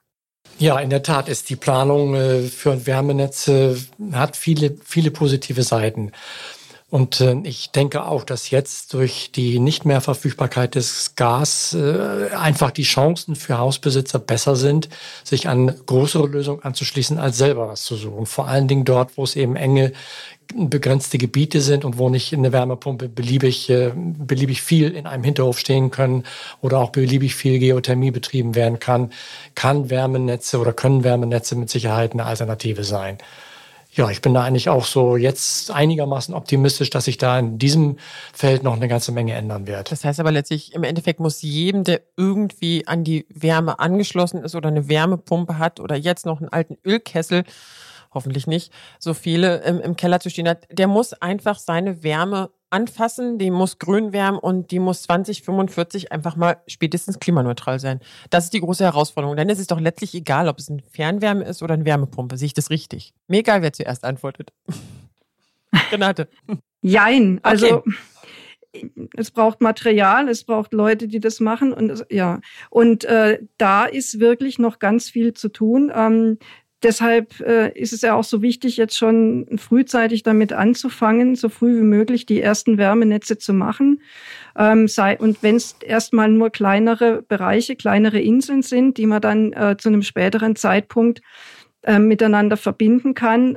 Ja, 0.59 0.79
in 0.79 0.91
der 0.91 1.03
Tat 1.03 1.29
ist 1.29 1.49
die 1.49 1.57
Planung 1.57 2.15
äh, 2.15 2.43
für 2.43 2.87
Wärmenetze 2.87 3.79
hat 4.13 4.37
viele, 4.37 4.77
viele 4.85 5.11
positive 5.11 5.63
Seiten. 5.63 6.13
Und 6.91 7.21
äh, 7.21 7.37
ich 7.45 7.71
denke 7.71 8.05
auch, 8.05 8.25
dass 8.25 8.51
jetzt 8.51 8.93
durch 8.95 9.31
die 9.33 9.61
Nichtmehrverfügbarkeit 9.61 10.75
des 10.75 11.15
Gas 11.15 11.73
äh, 11.73 12.31
einfach 12.37 12.73
die 12.73 12.83
Chancen 12.83 13.37
für 13.37 13.59
Hausbesitzer 13.59 14.19
besser 14.19 14.57
sind, 14.57 14.89
sich 15.23 15.49
an 15.49 15.73
größere 15.87 16.27
Lösungen 16.27 16.65
anzuschließen, 16.65 17.19
als 17.19 17.39
selber 17.39 17.69
was 17.69 17.85
zu 17.85 17.95
suchen. 17.95 18.27
Vor 18.27 18.49
allen 18.49 18.67
Dingen 18.67 18.85
dort, 18.85 19.17
wo 19.17 19.23
es 19.23 19.37
eben 19.37 19.55
enge 19.55 19.93
begrenzte 20.53 21.17
Gebiete 21.17 21.61
sind 21.61 21.85
und 21.85 21.97
wo 21.97 22.09
nicht 22.09 22.33
eine 22.33 22.53
Wärmepumpe 22.53 23.09
beliebig, 23.09 23.71
äh, 23.71 23.93
beliebig 23.95 24.61
viel 24.61 24.91
in 24.91 25.07
einem 25.07 25.23
Hinterhof 25.23 25.61
stehen 25.61 25.93
können 25.93 26.25
oder 26.61 26.79
auch 26.79 26.91
beliebig 26.91 27.37
viel 27.37 27.61
Geothermie 27.61 28.11
betrieben 28.11 28.57
werden 28.57 28.81
kann, 28.81 29.13
kann 29.55 29.91
Wärmenetze 29.91 30.59
oder 30.59 30.73
können 30.73 31.05
Wärmenetze 31.05 31.55
mit 31.55 31.71
Sicherheit 31.71 32.15
eine 32.15 32.25
Alternative 32.25 32.83
sein 32.83 33.19
ja, 34.01 34.09
ich 34.09 34.23
bin 34.23 34.33
da 34.33 34.43
eigentlich 34.45 34.71
auch 34.71 34.87
so 34.87 35.19
jetzt 35.19 35.71
einigermaßen 35.71 36.35
optimistisch, 36.35 36.89
dass 36.89 37.05
sich 37.05 37.19
da 37.19 37.39
in 37.39 37.59
diesem 37.59 37.99
Feld 38.33 38.63
noch 38.63 38.75
eine 38.75 38.89
ganze 38.89 39.13
Menge 39.13 39.35
ändern 39.35 39.67
wird. 39.67 39.93
Das 39.93 40.07
heißt 40.07 40.21
aber 40.21 40.33
letztlich, 40.33 40.75
im 40.75 40.85
Endeffekt 40.85 41.21
muss 41.21 41.43
jedem, 41.43 41.85
der 41.85 42.01
irgendwie 42.17 42.87
an 42.87 43.05
die 43.05 43.27
Wärme 43.29 43.79
angeschlossen 43.79 44.43
ist 44.43 44.55
oder 44.55 44.71
eine 44.71 44.89
Wärmepumpe 44.89 45.59
hat 45.59 45.81
oder 45.81 45.97
jetzt 45.97 46.25
noch 46.25 46.41
einen 46.41 46.49
alten 46.49 46.79
Ölkessel, 46.83 47.45
hoffentlich 48.15 48.47
nicht, 48.47 48.73
so 48.99 49.13
viele 49.13 49.59
im, 49.65 49.83
im 49.83 49.97
Keller 49.97 50.19
zu 50.19 50.31
stehen 50.31 50.49
hat, 50.49 50.67
der 50.71 50.87
muss 50.87 51.13
einfach 51.13 51.59
seine 51.59 52.03
Wärme 52.03 52.49
anfassen, 52.71 53.39
die 53.39 53.51
muss 53.51 53.79
grün 53.79 54.13
wärmen 54.13 54.39
und 54.39 54.71
die 54.71 54.79
muss 54.79 55.03
2045 55.03 56.13
einfach 56.13 56.37
mal 56.37 56.59
spätestens 56.67 57.19
klimaneutral 57.19 57.79
sein. 57.79 58.01
Das 58.31 58.45
ist 58.45 58.55
die 58.55 58.61
große 58.61 58.85
Herausforderung. 58.85 59.37
Ist 59.37 59.59
es 59.59 59.67
doch 59.67 59.81
letztlich 59.81 60.15
egal, 60.15 60.49
ob 60.49 60.59
es 60.59 60.69
ein 60.69 60.83
Fernwärme 60.91 61.45
ist 61.45 61.63
oder 61.63 61.75
eine 61.75 61.85
Wärmepumpe. 61.85 62.37
Sehe 62.37 62.47
ich 62.47 62.55
das 62.55 62.71
richtig? 62.71 63.13
Mir 63.27 63.41
egal, 63.41 63.63
wer 63.63 63.73
zuerst 63.73 64.05
antwortet. 64.05 64.53
Renate. 65.93 66.29
Jein. 66.83 67.41
Also 67.43 67.83
okay. 68.73 68.91
es 69.17 69.31
braucht 69.31 69.61
Material, 69.61 70.29
es 70.29 70.45
braucht 70.45 70.73
Leute, 70.73 71.09
die 71.09 71.21
das 71.21 71.41
machen 71.41 71.73
und 71.73 72.05
ja. 72.11 72.41
Und 72.71 73.05
äh, 73.05 73.41
da 73.59 73.85
ist 73.85 74.21
wirklich 74.21 74.59
noch 74.59 74.79
ganz 74.79 75.11
viel 75.11 75.35
zu 75.35 75.49
tun. 75.49 75.93
Ähm, 75.95 76.39
Deshalb 76.83 77.41
äh, 77.41 77.79
ist 77.79 77.93
es 77.93 78.01
ja 78.01 78.15
auch 78.15 78.25
so 78.25 78.41
wichtig, 78.41 78.79
jetzt 78.79 78.97
schon 78.97 79.47
frühzeitig 79.59 80.23
damit 80.23 80.55
anzufangen, 80.55 81.37
so 81.37 81.51
früh 81.51 81.77
wie 81.79 81.85
möglich 81.85 82.25
die 82.25 82.41
ersten 82.41 82.79
Wärmenetze 82.79 83.37
zu 83.37 83.53
machen. 83.53 84.01
Ähm, 84.57 84.89
sei, 84.89 85.19
und 85.19 85.43
wenn 85.43 85.57
es 85.57 85.77
erstmal 85.85 86.29
nur 86.29 86.49
kleinere 86.49 87.23
Bereiche, 87.23 87.77
kleinere 87.77 88.21
Inseln 88.21 88.63
sind, 88.63 88.97
die 88.97 89.07
man 89.07 89.21
dann 89.21 89.53
äh, 89.53 89.77
zu 89.79 89.91
einem 89.91 90.03
späteren 90.03 90.57
Zeitpunkt 90.57 91.21
äh, 91.83 91.99
miteinander 91.99 92.59
verbinden 92.59 93.15
kann. 93.15 93.57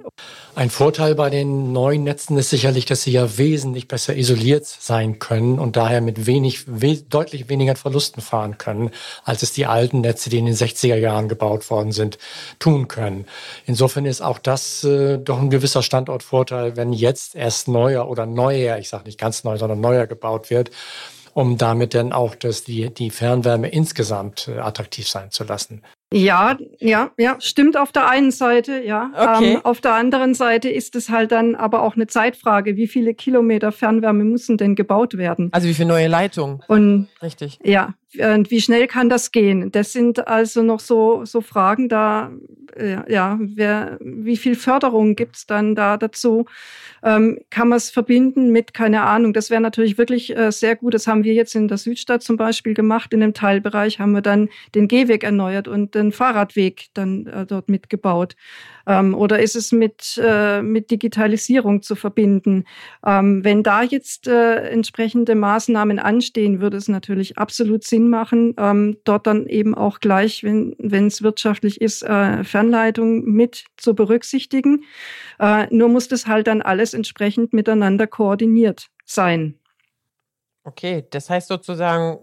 Ein 0.55 0.69
Vorteil 0.69 1.13
bei 1.15 1.29
den 1.29 1.73
neuen 1.73 2.03
Netzen 2.03 2.37
ist 2.37 2.51
sicherlich, 2.51 2.85
dass 2.85 3.03
sie 3.03 3.11
ja 3.11 3.37
wesentlich 3.37 3.89
besser 3.89 4.15
isoliert 4.15 4.65
sein 4.65 5.19
können 5.19 5.59
und 5.59 5.75
daher 5.75 5.99
mit 5.99 6.25
wenig, 6.25 6.65
we 6.67 6.97
deutlich 6.97 7.49
weniger 7.49 7.75
Verlusten 7.75 8.21
fahren 8.21 8.57
können, 8.57 8.91
als 9.25 9.43
es 9.43 9.51
die 9.51 9.65
alten 9.65 10.01
Netze, 10.01 10.29
die 10.29 10.37
in 10.37 10.45
den 10.45 10.55
60er 10.55 10.95
Jahren 10.95 11.27
gebaut 11.27 11.69
worden 11.69 11.91
sind, 11.91 12.17
tun 12.59 12.87
können. 12.87 13.25
Insofern 13.65 14.05
ist 14.05 14.21
auch 14.21 14.39
das 14.39 14.85
äh, 14.85 15.17
doch 15.17 15.41
ein 15.41 15.49
gewisser 15.49 15.83
Standortvorteil, 15.83 16.77
wenn 16.77 16.93
jetzt 16.93 17.35
erst 17.35 17.67
neuer 17.67 18.07
oder 18.07 18.25
neuer, 18.25 18.77
ich 18.77 18.87
sage 18.87 19.03
nicht 19.03 19.19
ganz 19.19 19.43
neu, 19.43 19.57
sondern 19.57 19.81
neuer 19.81 20.07
gebaut 20.07 20.49
wird 20.49 20.71
um 21.33 21.57
damit 21.57 21.93
dann 21.93 22.13
auch 22.13 22.35
das, 22.35 22.63
die, 22.63 22.93
die 22.93 23.09
Fernwärme 23.09 23.69
insgesamt 23.69 24.47
äh, 24.47 24.59
attraktiv 24.59 25.09
sein 25.09 25.31
zu 25.31 25.43
lassen. 25.43 25.81
Ja, 26.13 26.57
ja, 26.79 27.11
ja, 27.17 27.35
stimmt 27.39 27.77
auf 27.77 27.91
der 27.91 28.09
einen 28.09 28.31
Seite, 28.31 28.83
ja. 28.83 29.11
Okay. 29.15 29.53
Ähm, 29.53 29.61
auf 29.63 29.81
der 29.81 29.93
anderen 29.93 30.33
Seite 30.33 30.69
ist 30.69 30.95
es 30.95 31.09
halt 31.09 31.31
dann 31.31 31.55
aber 31.55 31.81
auch 31.81 31.95
eine 31.95 32.07
Zeitfrage. 32.07 32.75
Wie 32.75 32.87
viele 32.87 33.13
Kilometer 33.13 33.71
Fernwärme 33.71 34.23
müssen 34.23 34.57
denn 34.57 34.75
gebaut 34.75 35.17
werden? 35.17 35.49
Also 35.51 35.67
wie 35.67 35.73
viele 35.73 35.89
neue 35.89 36.07
Leitungen? 36.07 36.61
Und 36.67 37.09
richtig. 37.21 37.59
Ja, 37.63 37.93
und 38.19 38.51
wie 38.51 38.61
schnell 38.61 38.87
kann 38.87 39.09
das 39.09 39.31
gehen? 39.31 39.71
Das 39.71 39.93
sind 39.93 40.27
also 40.27 40.63
noch 40.63 40.79
so 40.79 41.25
so 41.25 41.41
Fragen 41.41 41.89
da. 41.89 42.31
Ja, 43.07 43.37
wer, 43.39 43.99
wie 44.01 44.35
viel 44.35 44.55
Förderung 44.55 45.15
gibt's 45.15 45.45
dann 45.45 45.75
da 45.75 45.95
dazu? 45.95 46.47
Ähm, 47.03 47.39
kann 47.49 47.67
man 47.67 47.77
es 47.77 47.91
verbinden 47.91 48.49
mit, 48.49 48.73
keine 48.73 49.03
Ahnung, 49.03 49.33
das 49.33 49.49
wäre 49.49 49.61
natürlich 49.61 49.97
wirklich 49.97 50.35
äh, 50.35 50.51
sehr 50.51 50.75
gut. 50.75 50.93
Das 50.93 51.05
haben 51.05 51.23
wir 51.23 51.33
jetzt 51.33 51.53
in 51.53 51.67
der 51.67 51.77
Südstadt 51.77 52.23
zum 52.23 52.37
Beispiel 52.37 52.73
gemacht. 52.73 53.13
In 53.13 53.19
dem 53.19 53.33
Teilbereich 53.33 53.99
haben 53.99 54.13
wir 54.13 54.21
dann 54.21 54.49
den 54.73 54.87
Gehweg 54.87 55.23
erneuert 55.23 55.67
und 55.67 55.95
den 55.95 56.11
Fahrradweg 56.11 56.87
dann 56.93 57.27
äh, 57.27 57.45
dort 57.45 57.69
mitgebaut. 57.69 58.35
Ähm, 58.85 59.15
oder 59.15 59.39
ist 59.39 59.55
es 59.55 59.71
mit, 59.71 60.19
äh, 60.21 60.61
mit 60.61 60.91
Digitalisierung 60.91 61.81
zu 61.81 61.95
verbinden? 61.95 62.65
Ähm, 63.05 63.43
wenn 63.43 63.63
da 63.63 63.83
jetzt 63.83 64.27
äh, 64.27 64.69
entsprechende 64.69 65.35
Maßnahmen 65.35 65.99
anstehen, 65.99 66.59
würde 66.59 66.77
es 66.77 66.87
natürlich 66.87 67.37
absolut 67.37 67.83
Sinn 67.83 68.09
machen, 68.09 68.53
ähm, 68.57 68.97
dort 69.03 69.27
dann 69.27 69.47
eben 69.47 69.75
auch 69.75 69.99
gleich, 69.99 70.43
wenn 70.43 70.75
es 71.07 71.21
wirtschaftlich 71.21 71.81
ist, 71.81 72.03
äh, 72.03 72.43
Fernleitung 72.43 73.23
mit 73.25 73.65
zu 73.77 73.95
berücksichtigen. 73.95 74.83
Äh, 75.39 75.67
nur 75.69 75.89
muss 75.89 76.07
das 76.07 76.27
halt 76.27 76.47
dann 76.47 76.61
alles 76.61 76.93
entsprechend 76.93 77.53
miteinander 77.53 78.07
koordiniert 78.07 78.87
sein. 79.05 79.59
Okay, 80.65 81.05
das 81.09 81.29
heißt 81.29 81.47
sozusagen, 81.47 82.19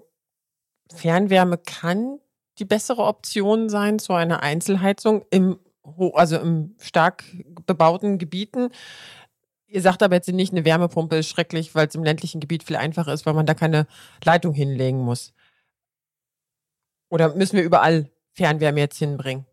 Fernwärme 0.95 1.59
kann 1.59 2.19
die 2.59 2.65
bessere 2.65 3.03
Option 3.03 3.69
sein 3.69 3.99
zu 3.99 4.13
einer 4.13 4.43
Einzelheizung 4.43 5.25
im 5.31 5.59
also 5.83 6.39
im 6.39 6.75
stark 6.79 7.25
bebauten 7.67 8.19
Gebieten. 8.19 8.71
Ihr 9.67 9.83
sagt 9.83 10.03
aber 10.03 10.17
jetzt 10.17 10.29
nicht, 10.29 10.53
eine 10.53 10.65
Wärmepumpe 10.65 11.17
ist 11.17 11.29
schrecklich, 11.29 11.75
weil 11.75 11.87
es 11.87 11.95
im 11.95 12.05
ländlichen 12.05 12.41
Gebiet 12.41 12.65
viel 12.65 12.77
einfacher 12.77 13.13
ist, 13.13 13.25
weil 13.25 13.35
man 13.35 13.47
da 13.47 13.55
keine 13.55 13.87
Leitung 14.25 14.53
hinlegen 14.53 15.01
muss. 15.01 15.33
Oder 17.09 17.35
müssen 17.35 17.57
wir 17.57 17.65
überall 17.65 18.11
Fernwärme 18.33 18.81
jetzt 18.81 18.99
hinbringen? 18.99 19.47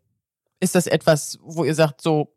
Ist 0.60 0.74
das 0.74 0.86
etwas, 0.86 1.38
wo 1.42 1.64
ihr 1.64 1.74
sagt, 1.74 2.00
so 2.00 2.36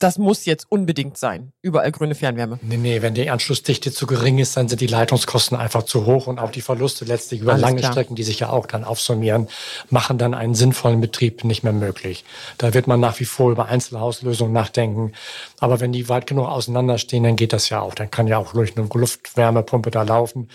das 0.00 0.18
muss 0.18 0.46
jetzt 0.46 0.66
unbedingt 0.70 1.18
sein. 1.18 1.52
Überall 1.62 1.92
grüne 1.92 2.14
Fernwärme. 2.14 2.58
Nee, 2.62 2.78
nee, 2.78 3.02
wenn 3.02 3.14
die 3.14 3.28
Anschlussdichte 3.28 3.92
zu 3.92 4.06
gering 4.06 4.38
ist, 4.38 4.56
dann 4.56 4.68
sind 4.68 4.80
die 4.80 4.86
Leitungskosten 4.86 5.56
einfach 5.56 5.82
zu 5.82 6.06
hoch 6.06 6.26
und 6.26 6.38
auch 6.38 6.50
die 6.50 6.62
Verluste 6.62 7.04
letztlich 7.04 7.42
über 7.42 7.52
Alles 7.52 7.62
lange 7.62 7.80
klar. 7.80 7.92
Strecken, 7.92 8.16
die 8.16 8.22
sich 8.22 8.40
ja 8.40 8.48
auch 8.48 8.66
dann 8.66 8.82
aufsummieren, 8.82 9.48
machen 9.90 10.16
dann 10.16 10.32
einen 10.32 10.54
sinnvollen 10.54 11.00
Betrieb 11.00 11.44
nicht 11.44 11.62
mehr 11.62 11.74
möglich. 11.74 12.24
Da 12.56 12.72
wird 12.72 12.86
man 12.86 12.98
nach 12.98 13.20
wie 13.20 13.26
vor 13.26 13.52
über 13.52 13.66
Einzelhauslösungen 13.66 14.52
nachdenken. 14.54 15.12
Aber 15.58 15.80
wenn 15.80 15.92
die 15.92 16.08
weit 16.08 16.26
genug 16.26 16.48
auseinanderstehen, 16.48 17.22
dann 17.22 17.36
geht 17.36 17.52
das 17.52 17.68
ja 17.68 17.80
auch. 17.80 17.94
Dann 17.94 18.10
kann 18.10 18.26
ja 18.26 18.38
auch 18.38 18.54
durch 18.54 18.76
eine 18.76 18.88
Luftwärmepumpe 18.92 19.90
da 19.90 20.02
laufen. 20.02 20.48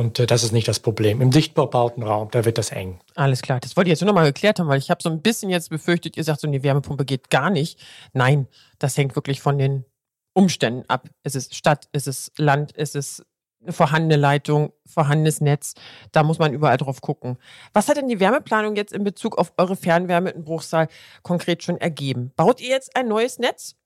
Und 0.00 0.18
äh, 0.18 0.26
das 0.26 0.42
ist 0.42 0.52
nicht 0.52 0.66
das 0.66 0.80
Problem. 0.80 1.20
Im 1.20 1.30
dicht 1.30 1.52
bebauten 1.52 2.02
Raum, 2.02 2.30
da 2.30 2.46
wird 2.46 2.56
das 2.56 2.72
eng. 2.72 2.98
Alles 3.16 3.42
klar. 3.42 3.60
Das 3.60 3.76
wollte 3.76 3.88
ich 3.88 3.92
jetzt 3.92 4.00
nur 4.00 4.06
noch 4.06 4.14
mal 4.14 4.24
geklärt 4.24 4.58
haben, 4.58 4.66
weil 4.66 4.78
ich 4.78 4.90
habe 4.90 5.02
so 5.02 5.10
ein 5.10 5.20
bisschen 5.20 5.50
jetzt 5.50 5.68
befürchtet, 5.68 6.16
ihr 6.16 6.24
sagt 6.24 6.40
so, 6.40 6.48
eine 6.48 6.62
Wärmepumpe 6.62 7.04
geht 7.04 7.28
gar 7.28 7.50
nicht. 7.50 7.78
Nein, 8.14 8.48
das 8.78 8.96
hängt 8.96 9.14
wirklich 9.14 9.42
von 9.42 9.58
den 9.58 9.84
Umständen 10.32 10.88
ab. 10.88 11.10
Es 11.22 11.34
ist 11.34 11.54
Stadt, 11.54 11.86
es 11.92 12.06
ist 12.06 12.32
Land, 12.38 12.72
es 12.76 12.94
ist 12.94 13.26
eine 13.60 13.74
vorhandene 13.74 14.16
Leitung, 14.16 14.72
vorhandenes 14.86 15.42
Netz. 15.42 15.74
Da 16.12 16.22
muss 16.22 16.38
man 16.38 16.54
überall 16.54 16.78
drauf 16.78 17.02
gucken. 17.02 17.36
Was 17.74 17.88
hat 17.88 17.98
denn 17.98 18.08
die 18.08 18.20
Wärmeplanung 18.20 18.76
jetzt 18.76 18.94
in 18.94 19.04
Bezug 19.04 19.36
auf 19.36 19.52
eure 19.58 19.76
Fernwärme 19.76 20.30
in 20.30 20.44
Bruchsal 20.44 20.88
konkret 21.22 21.62
schon 21.62 21.76
ergeben? 21.76 22.32
Baut 22.36 22.62
ihr 22.62 22.70
jetzt 22.70 22.96
ein 22.96 23.06
neues 23.06 23.38
Netz, 23.38 23.76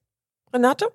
Renate? 0.53 0.93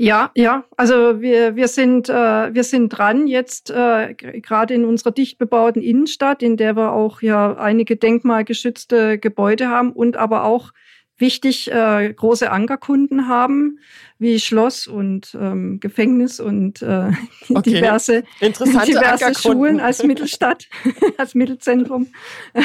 Ja, 0.00 0.30
ja, 0.36 0.64
also 0.76 1.20
wir, 1.20 1.56
wir, 1.56 1.66
sind, 1.66 2.08
äh, 2.08 2.54
wir 2.54 2.62
sind 2.62 2.90
dran 2.90 3.26
jetzt 3.26 3.68
äh, 3.70 4.14
gerade 4.14 4.72
in 4.72 4.84
unserer 4.84 5.10
dicht 5.10 5.38
bebauten 5.38 5.82
Innenstadt, 5.82 6.40
in 6.40 6.56
der 6.56 6.76
wir 6.76 6.92
auch 6.92 7.20
ja 7.20 7.56
einige 7.56 7.96
denkmalgeschützte 7.96 9.18
Gebäude 9.18 9.68
haben 9.68 9.90
und 9.92 10.16
aber 10.16 10.44
auch 10.44 10.72
wichtig 11.16 11.72
äh, 11.72 12.12
große 12.14 12.48
Ankerkunden 12.48 13.26
haben, 13.26 13.80
wie 14.20 14.38
Schloss 14.38 14.86
und 14.86 15.36
ähm, 15.40 15.80
Gefängnis 15.80 16.38
und 16.38 16.80
äh, 16.80 17.10
okay. 17.48 17.62
diverse, 17.64 18.22
diverse 18.40 19.34
Schulen 19.34 19.80
als 19.80 20.04
Mittelstadt, 20.04 20.68
als 21.18 21.34
Mittelzentrum. 21.34 22.06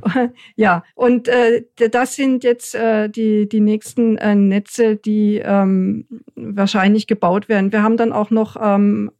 ja, 0.56 0.84
und 0.94 1.28
äh, 1.28 1.64
das 1.90 2.14
sind 2.14 2.44
jetzt 2.44 2.74
äh, 2.74 3.08
die, 3.08 3.48
die 3.48 3.60
nächsten 3.60 4.16
äh, 4.18 4.34
Netze, 4.34 4.96
die 4.96 5.42
ähm, 5.44 6.06
wahrscheinlich 6.34 7.06
gebaut 7.06 7.48
werden. 7.48 7.72
Wir 7.72 7.82
haben 7.82 7.96
dann 7.96 8.12
auch 8.12 8.30
noch 8.30 8.56
ähm, 8.60 9.10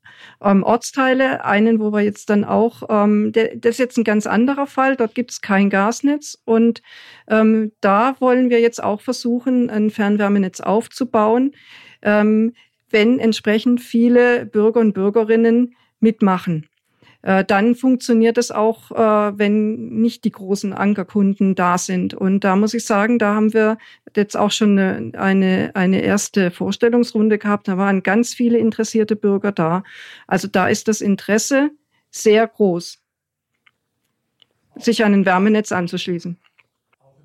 ähm, 0.41 0.63
Ortsteile, 0.63 1.45
einen, 1.45 1.81
wo 1.81 1.93
wir 1.93 2.01
jetzt 2.01 2.31
dann 2.31 2.45
auch, 2.45 2.83
ähm, 2.89 3.33
der, 3.33 3.57
das 3.57 3.73
ist 3.73 3.79
jetzt 3.79 3.99
ein 3.99 4.05
ganz 4.05 4.27
anderer 4.27 4.67
Fall, 4.67 4.97
dort 4.97 5.15
gibt 5.15 5.31
es 5.31 5.41
kein 5.41 5.71
Gasnetz 5.71 6.39
und 6.45 6.83
ähm, 7.29 7.73
da 7.81 8.17
wollen 8.21 8.51
wir 8.51 8.61
jetzt 8.61 8.83
auch 8.83 9.01
versuchen, 9.01 9.71
ein 9.71 9.91
Fernwärmenetz 9.91 10.61
aufzubauen, 10.61 11.53
ähm, 12.03 12.55
wenn 12.91 13.19
entsprechend 13.19 13.81
viele 13.81 14.47
Bürger 14.47 14.81
und 14.81 14.93
Bürgerinnen 14.93 15.75
mitmachen. 16.01 16.69
Äh, 17.23 17.45
dann 17.45 17.75
funktioniert 17.77 18.37
es 18.37 18.51
auch, 18.51 18.91
äh, 18.91 19.39
wenn 19.39 19.89
nicht 20.01 20.25
die 20.25 20.33
großen 20.33 20.73
Ankerkunden 20.73 21.55
da 21.55 21.79
sind. 21.79 22.15
Und 22.15 22.41
da 22.41 22.57
muss 22.57 22.75
ich 22.75 22.85
sagen, 22.85 23.19
da 23.19 23.35
haben 23.35 23.55
wir 23.55 23.79
jetzt 24.17 24.37
auch 24.37 24.51
schon 24.51 24.79
eine, 24.79 25.13
eine, 25.19 25.71
eine 25.75 26.03
erste 26.03 26.51
Vorstellungsrunde 26.51 27.39
gehabt. 27.39 27.69
Da 27.69 27.79
waren 27.79 28.03
ganz 28.03 28.35
viele 28.35 28.59
interessierte 28.59 29.15
Bürger 29.17 29.53
da. 29.53 29.85
Also 30.27 30.49
da 30.49 30.69
ist 30.69 30.89
das 30.89 31.01
Interesse 31.01 31.71
sehr 32.11 32.47
groß, 32.47 32.99
sich 34.77 35.05
an 35.05 35.15
ein 35.15 35.27
Wärmenetz 35.27 35.71
anzuschließen. 35.71 36.39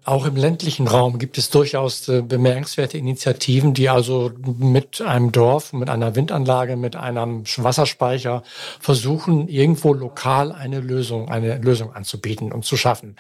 Auch 0.07 0.25
im 0.25 0.37
ländlichen 0.37 0.87
Raum 0.87 1.19
gibt 1.19 1.37
es 1.37 1.49
durchaus 1.49 2.07
äh, 2.07 2.21
bemerkenswerte 2.21 2.97
Initiativen, 2.97 3.73
die 3.73 3.89
also 3.89 4.31
mit 4.57 5.01
einem 5.01 5.33
Dorf, 5.33 5.73
mit 5.73 5.89
einer 5.89 6.15
Windanlage, 6.15 6.77
mit 6.77 6.95
einem 6.95 7.43
Wasserspeicher 7.57 8.41
versuchen, 8.79 9.49
irgendwo 9.49 9.93
lokal 9.93 10.53
eine 10.53 10.79
Lösung, 10.79 11.27
eine 11.27 11.57
Lösung 11.57 11.91
anzubieten 11.91 12.53
und 12.53 12.63
zu 12.63 12.77
schaffen. 12.77 13.17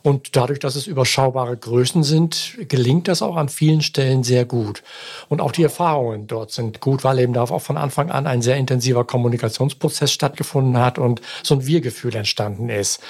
Und 0.00 0.34
dadurch, 0.34 0.58
dass 0.58 0.74
es 0.74 0.86
überschaubare 0.86 1.54
Größen 1.54 2.02
sind, 2.02 2.56
gelingt 2.66 3.08
das 3.08 3.20
auch 3.20 3.36
an 3.36 3.50
vielen 3.50 3.82
Stellen 3.82 4.24
sehr 4.24 4.46
gut. 4.46 4.82
Und 5.28 5.42
auch 5.42 5.52
die 5.52 5.64
Erfahrungen 5.64 6.28
dort 6.28 6.50
sind 6.50 6.80
gut, 6.80 7.04
weil 7.04 7.18
eben 7.18 7.34
da 7.34 7.42
auch 7.42 7.60
von 7.60 7.76
Anfang 7.76 8.10
an 8.10 8.26
ein 8.26 8.40
sehr 8.40 8.56
intensiver 8.56 9.04
Kommunikationsprozess 9.04 10.10
stattgefunden 10.10 10.78
hat 10.78 10.98
und 10.98 11.20
so 11.42 11.56
ein 11.56 11.66
Wir-Gefühl 11.66 12.16
entstanden 12.16 12.70
ist. 12.70 13.00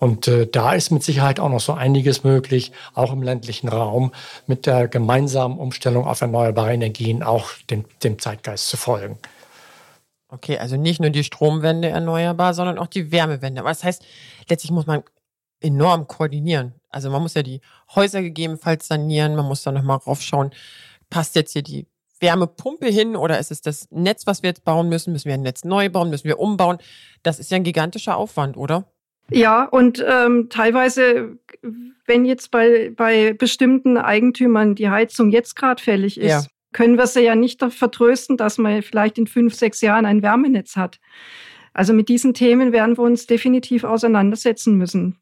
Und 0.00 0.26
äh, 0.26 0.48
da 0.48 0.72
ist 0.72 0.90
mit 0.90 1.04
Sicherheit 1.04 1.38
auch 1.38 1.48
noch 1.48 1.60
so 1.60 1.74
einiges 1.74 2.24
möglich, 2.24 2.71
auch 2.94 3.12
im 3.12 3.22
ländlichen 3.22 3.68
Raum 3.68 4.12
mit 4.46 4.66
der 4.66 4.88
gemeinsamen 4.88 5.58
Umstellung 5.58 6.06
auf 6.06 6.20
erneuerbare 6.20 6.72
Energien 6.72 7.22
auch 7.22 7.50
dem, 7.70 7.84
dem 8.02 8.18
Zeitgeist 8.18 8.68
zu 8.68 8.76
folgen. 8.76 9.18
Okay, 10.28 10.58
also 10.58 10.76
nicht 10.76 11.00
nur 11.00 11.10
die 11.10 11.24
Stromwende 11.24 11.88
erneuerbar, 11.88 12.54
sondern 12.54 12.78
auch 12.78 12.86
die 12.86 13.12
Wärmewende. 13.12 13.60
Aber 13.60 13.70
das 13.70 13.84
heißt, 13.84 14.02
letztlich 14.48 14.70
muss 14.70 14.86
man 14.86 15.02
enorm 15.60 16.06
koordinieren. 16.06 16.74
Also 16.88 17.10
man 17.10 17.22
muss 17.22 17.34
ja 17.34 17.42
die 17.42 17.60
Häuser 17.94 18.22
gegebenenfalls 18.22 18.88
sanieren, 18.88 19.36
man 19.36 19.46
muss 19.46 19.62
da 19.62 19.72
nochmal 19.72 19.98
raufschauen, 19.98 20.50
passt 21.10 21.36
jetzt 21.36 21.52
hier 21.52 21.62
die 21.62 21.86
Wärmepumpe 22.20 22.86
hin 22.86 23.16
oder 23.16 23.38
ist 23.38 23.50
es 23.50 23.60
das 23.60 23.88
Netz, 23.90 24.26
was 24.26 24.42
wir 24.42 24.48
jetzt 24.48 24.64
bauen 24.64 24.88
müssen? 24.88 25.12
Müssen 25.12 25.28
wir 25.28 25.34
ein 25.34 25.42
Netz 25.42 25.64
neu 25.64 25.90
bauen? 25.90 26.08
Müssen 26.08 26.28
wir 26.28 26.38
umbauen? 26.38 26.78
Das 27.22 27.38
ist 27.38 27.50
ja 27.50 27.56
ein 27.56 27.64
gigantischer 27.64 28.16
Aufwand, 28.16 28.56
oder? 28.56 28.91
Ja, 29.30 29.64
und 29.64 30.04
ähm, 30.06 30.48
teilweise, 30.50 31.38
wenn 32.06 32.24
jetzt 32.24 32.50
bei, 32.50 32.92
bei 32.94 33.32
bestimmten 33.32 33.96
Eigentümern 33.96 34.74
die 34.74 34.90
Heizung 34.90 35.30
jetzt 35.30 35.56
gerade 35.56 35.82
fällig 35.82 36.18
ist, 36.18 36.30
ja. 36.30 36.42
können 36.72 36.96
wir 36.96 37.06
sie 37.06 37.22
ja 37.22 37.34
nicht 37.34 37.62
vertrösten, 37.62 38.36
dass 38.36 38.58
man 38.58 38.82
vielleicht 38.82 39.18
in 39.18 39.26
fünf, 39.26 39.54
sechs 39.54 39.80
Jahren 39.80 40.06
ein 40.06 40.22
Wärmenetz 40.22 40.76
hat. 40.76 40.98
Also 41.72 41.92
mit 41.94 42.08
diesen 42.08 42.34
Themen 42.34 42.72
werden 42.72 42.96
wir 42.96 43.02
uns 43.02 43.26
definitiv 43.26 43.84
auseinandersetzen 43.84 44.76
müssen. 44.76 45.18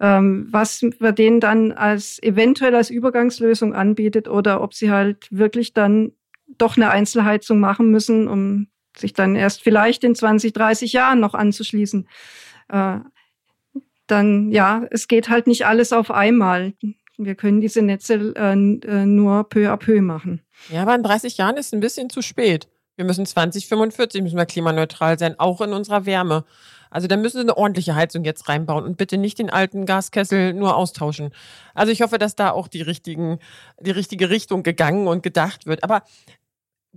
ähm, 0.00 0.48
was 0.50 0.82
wir 0.82 1.12
denen 1.12 1.40
dann 1.40 1.70
als 1.72 2.20
eventuell 2.22 2.74
als 2.74 2.90
Übergangslösung 2.90 3.74
anbietet 3.74 4.28
oder 4.28 4.60
ob 4.60 4.74
sie 4.74 4.90
halt 4.90 5.28
wirklich 5.30 5.72
dann 5.72 6.12
doch 6.58 6.76
eine 6.76 6.90
Einzelheizung 6.90 7.60
machen 7.60 7.90
müssen, 7.90 8.28
um 8.28 8.66
sich 8.96 9.12
dann 9.12 9.36
erst 9.36 9.62
vielleicht 9.62 10.04
in 10.04 10.14
20, 10.14 10.52
30 10.52 10.92
Jahren 10.92 11.20
noch 11.20 11.34
anzuschließen. 11.34 12.08
Äh, 12.68 12.98
dann 14.06 14.50
ja, 14.50 14.84
es 14.90 15.08
geht 15.08 15.28
halt 15.28 15.46
nicht 15.46 15.66
alles 15.66 15.92
auf 15.92 16.10
einmal. 16.10 16.74
Wir 17.16 17.34
können 17.34 17.60
diese 17.60 17.82
Netze 17.82 18.34
äh, 18.36 18.52
äh 18.52 19.06
nur 19.06 19.48
peu 19.48 19.70
à 19.70 19.76
peu 19.76 20.00
machen. 20.02 20.42
Ja, 20.70 20.82
aber 20.82 20.94
in 20.94 21.02
30 21.02 21.36
Jahren 21.36 21.56
ist 21.56 21.72
ein 21.72 21.80
bisschen 21.80 22.10
zu 22.10 22.22
spät. 22.22 22.68
Wir 22.96 23.04
müssen 23.04 23.26
2045 23.26 24.22
müssen 24.22 24.36
wir 24.36 24.46
klimaneutral 24.46 25.18
sein, 25.18 25.38
auch 25.38 25.60
in 25.60 25.72
unserer 25.72 26.06
Wärme. 26.06 26.44
Also 26.90 27.08
da 27.08 27.16
müssen 27.16 27.38
Sie 27.38 27.42
eine 27.42 27.56
ordentliche 27.56 27.96
Heizung 27.96 28.22
jetzt 28.22 28.48
reinbauen 28.48 28.84
und 28.84 28.96
bitte 28.96 29.18
nicht 29.18 29.40
den 29.40 29.50
alten 29.50 29.84
Gaskessel 29.84 30.54
nur 30.54 30.76
austauschen. 30.76 31.30
Also 31.74 31.90
ich 31.90 32.02
hoffe, 32.02 32.18
dass 32.18 32.36
da 32.36 32.52
auch 32.52 32.68
die 32.68 32.82
richtigen, 32.82 33.40
die 33.80 33.90
richtige 33.90 34.30
Richtung 34.30 34.62
gegangen 34.62 35.08
und 35.08 35.24
gedacht 35.24 35.66
wird. 35.66 35.82
Aber 35.82 36.02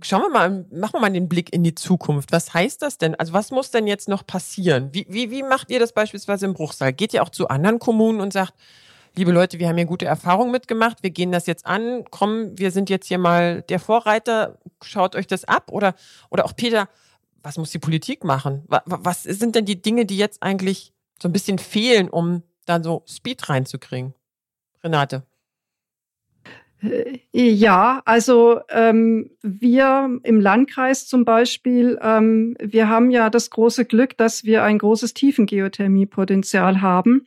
schauen 0.02 0.22
wir 0.22 0.30
mal, 0.30 0.66
machen 0.70 0.94
wir 0.94 1.00
mal 1.00 1.10
den 1.10 1.28
Blick 1.28 1.52
in 1.52 1.64
die 1.64 1.74
Zukunft. 1.74 2.32
Was 2.32 2.54
heißt 2.54 2.82
das 2.82 2.98
denn? 2.98 3.14
Also 3.14 3.32
was 3.32 3.50
muss 3.50 3.70
denn 3.70 3.86
jetzt 3.86 4.08
noch 4.08 4.26
passieren? 4.26 4.90
Wie, 4.92 5.06
wie, 5.08 5.30
wie 5.30 5.42
macht 5.42 5.70
ihr 5.70 5.80
das 5.80 5.92
beispielsweise 5.92 6.46
im 6.46 6.54
Bruchsal? 6.54 6.92
Geht 6.92 7.14
ihr 7.14 7.22
auch 7.22 7.30
zu 7.30 7.48
anderen 7.48 7.78
Kommunen 7.78 8.20
und 8.20 8.32
sagt, 8.32 8.54
liebe 9.16 9.32
Leute, 9.32 9.58
wir 9.58 9.68
haben 9.68 9.76
hier 9.76 9.86
gute 9.86 10.06
Erfahrungen 10.06 10.52
mitgemacht, 10.52 11.02
wir 11.02 11.10
gehen 11.10 11.32
das 11.32 11.46
jetzt 11.46 11.66
an, 11.66 12.04
komm, 12.10 12.56
wir 12.56 12.70
sind 12.70 12.88
jetzt 12.90 13.08
hier 13.08 13.18
mal 13.18 13.62
der 13.62 13.80
Vorreiter, 13.80 14.58
schaut 14.82 15.16
euch 15.16 15.26
das 15.26 15.44
ab? 15.44 15.70
Oder, 15.72 15.94
oder 16.30 16.44
auch 16.44 16.54
Peter, 16.54 16.88
was 17.42 17.58
muss 17.58 17.70
die 17.70 17.78
Politik 17.78 18.24
machen? 18.24 18.64
Was 18.68 19.22
sind 19.24 19.54
denn 19.54 19.64
die 19.64 19.80
Dinge, 19.80 20.06
die 20.06 20.16
jetzt 20.16 20.42
eigentlich 20.42 20.92
so 21.20 21.28
ein 21.28 21.32
bisschen 21.32 21.58
fehlen, 21.58 22.08
um 22.08 22.42
dann 22.66 22.82
so 22.84 23.02
Speed 23.06 23.48
reinzukriegen? 23.48 24.14
Renate. 24.82 25.24
Äh, 26.82 27.18
ja, 27.32 28.02
also 28.04 28.60
ähm, 28.70 29.30
wir 29.42 30.18
im 30.22 30.40
Landkreis 30.40 31.06
zum 31.06 31.24
Beispiel, 31.24 31.98
ähm, 32.02 32.56
wir 32.60 32.88
haben 32.88 33.10
ja 33.10 33.30
das 33.30 33.50
große 33.50 33.84
Glück, 33.84 34.16
dass 34.16 34.44
wir 34.44 34.62
ein 34.62 34.78
großes 34.78 35.14
Tiefengeothermiepotenzial 35.14 36.80
haben. 36.80 37.26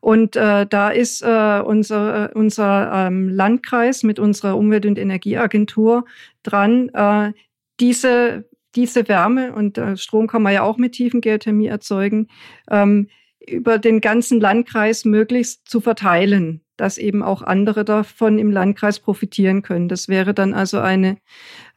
Und 0.00 0.36
äh, 0.36 0.64
da 0.66 0.90
ist 0.90 1.22
äh, 1.22 1.60
unser, 1.64 2.30
äh, 2.30 2.38
unser 2.38 3.06
ähm, 3.08 3.28
Landkreis 3.28 4.04
mit 4.04 4.18
unserer 4.18 4.56
Umwelt- 4.56 4.86
und 4.86 4.98
Energieagentur 4.98 6.04
dran, 6.44 6.88
äh, 6.90 7.32
diese, 7.80 8.48
diese 8.76 9.08
Wärme 9.08 9.52
und 9.52 9.76
äh, 9.76 9.96
Strom 9.96 10.28
kann 10.28 10.42
man 10.42 10.52
ja 10.52 10.62
auch 10.62 10.78
mit 10.78 10.92
Tiefengeothermie 10.92 11.66
erzeugen, 11.66 12.28
ähm, 12.70 13.08
über 13.50 13.78
den 13.78 14.00
ganzen 14.00 14.40
Landkreis 14.40 15.04
möglichst 15.04 15.68
zu 15.68 15.80
verteilen, 15.80 16.62
dass 16.76 16.98
eben 16.98 17.22
auch 17.22 17.42
andere 17.42 17.84
davon 17.84 18.38
im 18.38 18.50
Landkreis 18.50 19.00
profitieren 19.00 19.62
können. 19.62 19.88
Das 19.88 20.08
wäre 20.08 20.34
dann 20.34 20.54
also 20.54 20.78
eine, 20.78 21.18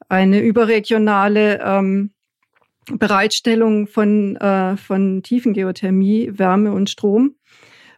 eine 0.10 0.42
überregionale 0.42 1.62
ähm, 1.64 2.12
Bereitstellung 2.92 3.88
von, 3.88 4.36
äh, 4.38 4.78
von 4.78 5.24
Tiefengeothermie, 5.24 6.32
Wärme 6.38 6.72
und 6.74 6.90
Strom. 6.90 7.36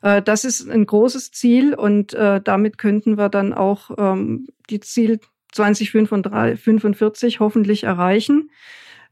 Äh, 0.01 0.21
das 0.21 0.45
ist 0.45 0.69
ein 0.69 0.85
großes 0.85 1.31
Ziel 1.31 1.73
und 1.73 2.13
äh, 2.13 2.41
damit 2.41 2.77
könnten 2.77 3.17
wir 3.17 3.29
dann 3.29 3.53
auch 3.53 3.91
ähm, 3.97 4.47
die 4.69 4.79
Ziel 4.79 5.19
2045 5.53 7.39
hoffentlich 7.39 7.83
erreichen. 7.83 8.51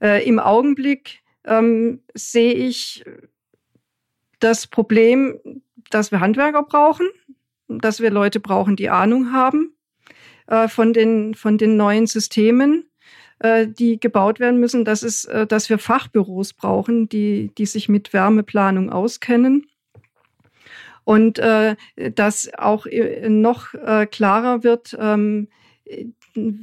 Äh, 0.01 0.27
Im 0.27 0.39
Augenblick 0.39 1.21
ähm, 1.45 2.01
sehe 2.13 2.53
ich 2.53 3.03
das 4.41 4.67
Problem, 4.67 5.39
dass 5.89 6.11
wir 6.11 6.19
Handwerker 6.19 6.63
brauchen, 6.63 7.07
dass 7.67 8.01
wir 8.01 8.11
Leute 8.11 8.39
brauchen, 8.39 8.75
die 8.75 8.89
Ahnung 8.89 9.31
haben 9.31 9.73
äh, 10.47 10.67
von, 10.67 10.93
den, 10.93 11.33
von 11.33 11.57
den 11.57 11.77
neuen 11.77 12.07
Systemen, 12.07 12.89
äh, 13.39 13.67
die 13.67 13.99
gebaut 13.99 14.39
werden 14.39 14.59
müssen, 14.59 14.83
dass, 14.83 15.03
es, 15.03 15.25
äh, 15.25 15.47
dass 15.47 15.69
wir 15.69 15.77
Fachbüros 15.77 16.53
brauchen, 16.53 17.07
die, 17.07 17.51
die 17.57 17.65
sich 17.65 17.87
mit 17.87 18.13
Wärmeplanung 18.13 18.89
auskennen 18.89 19.67
und 21.03 21.39
äh, 21.39 21.75
dass 22.15 22.51
auch 22.57 22.85
äh, 22.85 23.29
noch 23.29 23.73
äh, 23.73 24.05
klarer 24.05 24.63
wird, 24.63 24.95
ähm, 24.99 25.47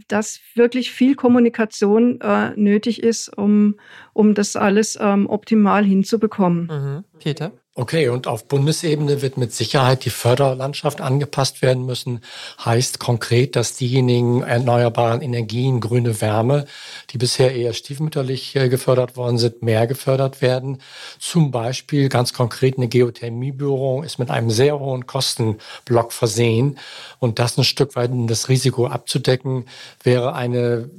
dass 0.09 0.41
wirklich 0.55 0.91
viel 0.91 1.15
Kommunikation 1.15 2.21
äh, 2.21 2.53
nötig 2.57 3.03
ist, 3.03 3.29
um, 3.37 3.75
um 4.15 4.35
das 4.35 4.57
alles 4.57 4.97
ähm, 5.01 5.29
optimal 5.29 5.85
hinzubekommen. 5.85 6.67
Mhm. 6.67 7.05
Peter? 7.19 7.53
Okay, 7.79 8.09
und 8.09 8.27
auf 8.27 8.49
Bundesebene 8.49 9.23
wird 9.23 9.37
mit 9.37 9.55
Sicherheit 9.55 10.05
die 10.05 10.11
Förderlandschaft 10.11 11.01
angepasst 11.01 11.63
werden 11.63 11.87
müssen. 11.87 12.23
Heißt 12.65 12.99
konkret, 12.99 13.55
dass 13.55 13.77
diejenigen 13.77 14.43
erneuerbaren 14.43 15.23
Energien, 15.23 15.79
grüne 15.79 16.21
Wärme, 16.21 16.67
die 17.11 17.19
bisher 17.19 17.55
eher 17.55 17.73
stiefmütterlich 17.73 18.57
äh, 18.57 18.69
gefördert 18.69 19.17
worden 19.17 19.39
sind, 19.39 19.63
mehr 19.63 19.87
gefördert 19.87 20.43
werden. 20.43 20.83
Zum 21.21 21.53
Beispiel 21.53 22.09
ganz 22.09 22.33
konkret 22.33 22.79
eine 22.79 22.89
Geothermiebüro 22.89 24.03
ist 24.03 24.19
mit 24.19 24.33
einem 24.33 24.51
sehr 24.51 24.81
hohen 24.81 25.07
Kostenblock 25.07 26.13
versehen. 26.13 26.81
Und 27.21 27.39
das 27.39 27.59
ein 27.59 27.63
Stück 27.63 27.95
weit 27.95 28.11
das 28.13 28.49
Risiko 28.49 28.89
abzudecken, 28.89 29.67
wäre 30.03 30.35
eine, 30.35 30.91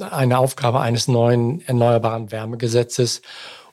eine 0.00 0.38
Aufgabe 0.38 0.80
eines 0.80 1.06
neuen 1.06 1.60
erneuerbaren 1.66 2.32
Wärmegesetzes 2.32 3.20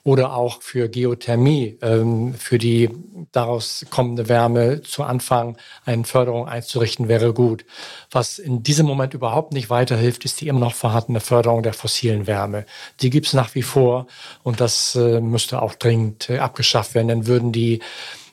oder 0.04 0.34
auch 0.34 0.62
für 0.62 0.88
Geothermie, 0.88 1.78
ähm, 1.80 2.34
für 2.34 2.58
die 2.58 2.90
daraus 3.30 3.86
kommende 3.90 4.28
Wärme 4.28 4.82
zu 4.82 5.04
Anfang 5.04 5.56
eine 5.84 6.04
Förderung 6.04 6.48
einzurichten, 6.48 7.08
wäre 7.08 7.32
gut. 7.32 7.64
Was 8.10 8.38
in 8.38 8.62
diesem 8.62 8.86
Moment 8.86 9.14
überhaupt 9.14 9.52
nicht 9.52 9.70
weiterhilft, 9.70 10.24
ist 10.24 10.40
die 10.40 10.48
immer 10.48 10.58
noch 10.58 10.74
vorhandene 10.74 11.20
Förderung 11.20 11.62
der 11.62 11.72
fossilen 11.72 12.26
Wärme. 12.26 12.66
Die 13.00 13.10
gibt 13.10 13.28
es 13.28 13.32
nach 13.32 13.54
wie 13.54 13.62
vor 13.62 14.06
und 14.42 14.60
das 14.60 14.96
äh, 14.96 15.20
müsste 15.20 15.62
auch 15.62 15.74
dringend 15.74 16.28
äh, 16.30 16.38
abgeschafft 16.38 16.94
werden. 16.94 17.08
Dann 17.08 17.26
würden 17.28 17.52
die 17.52 17.80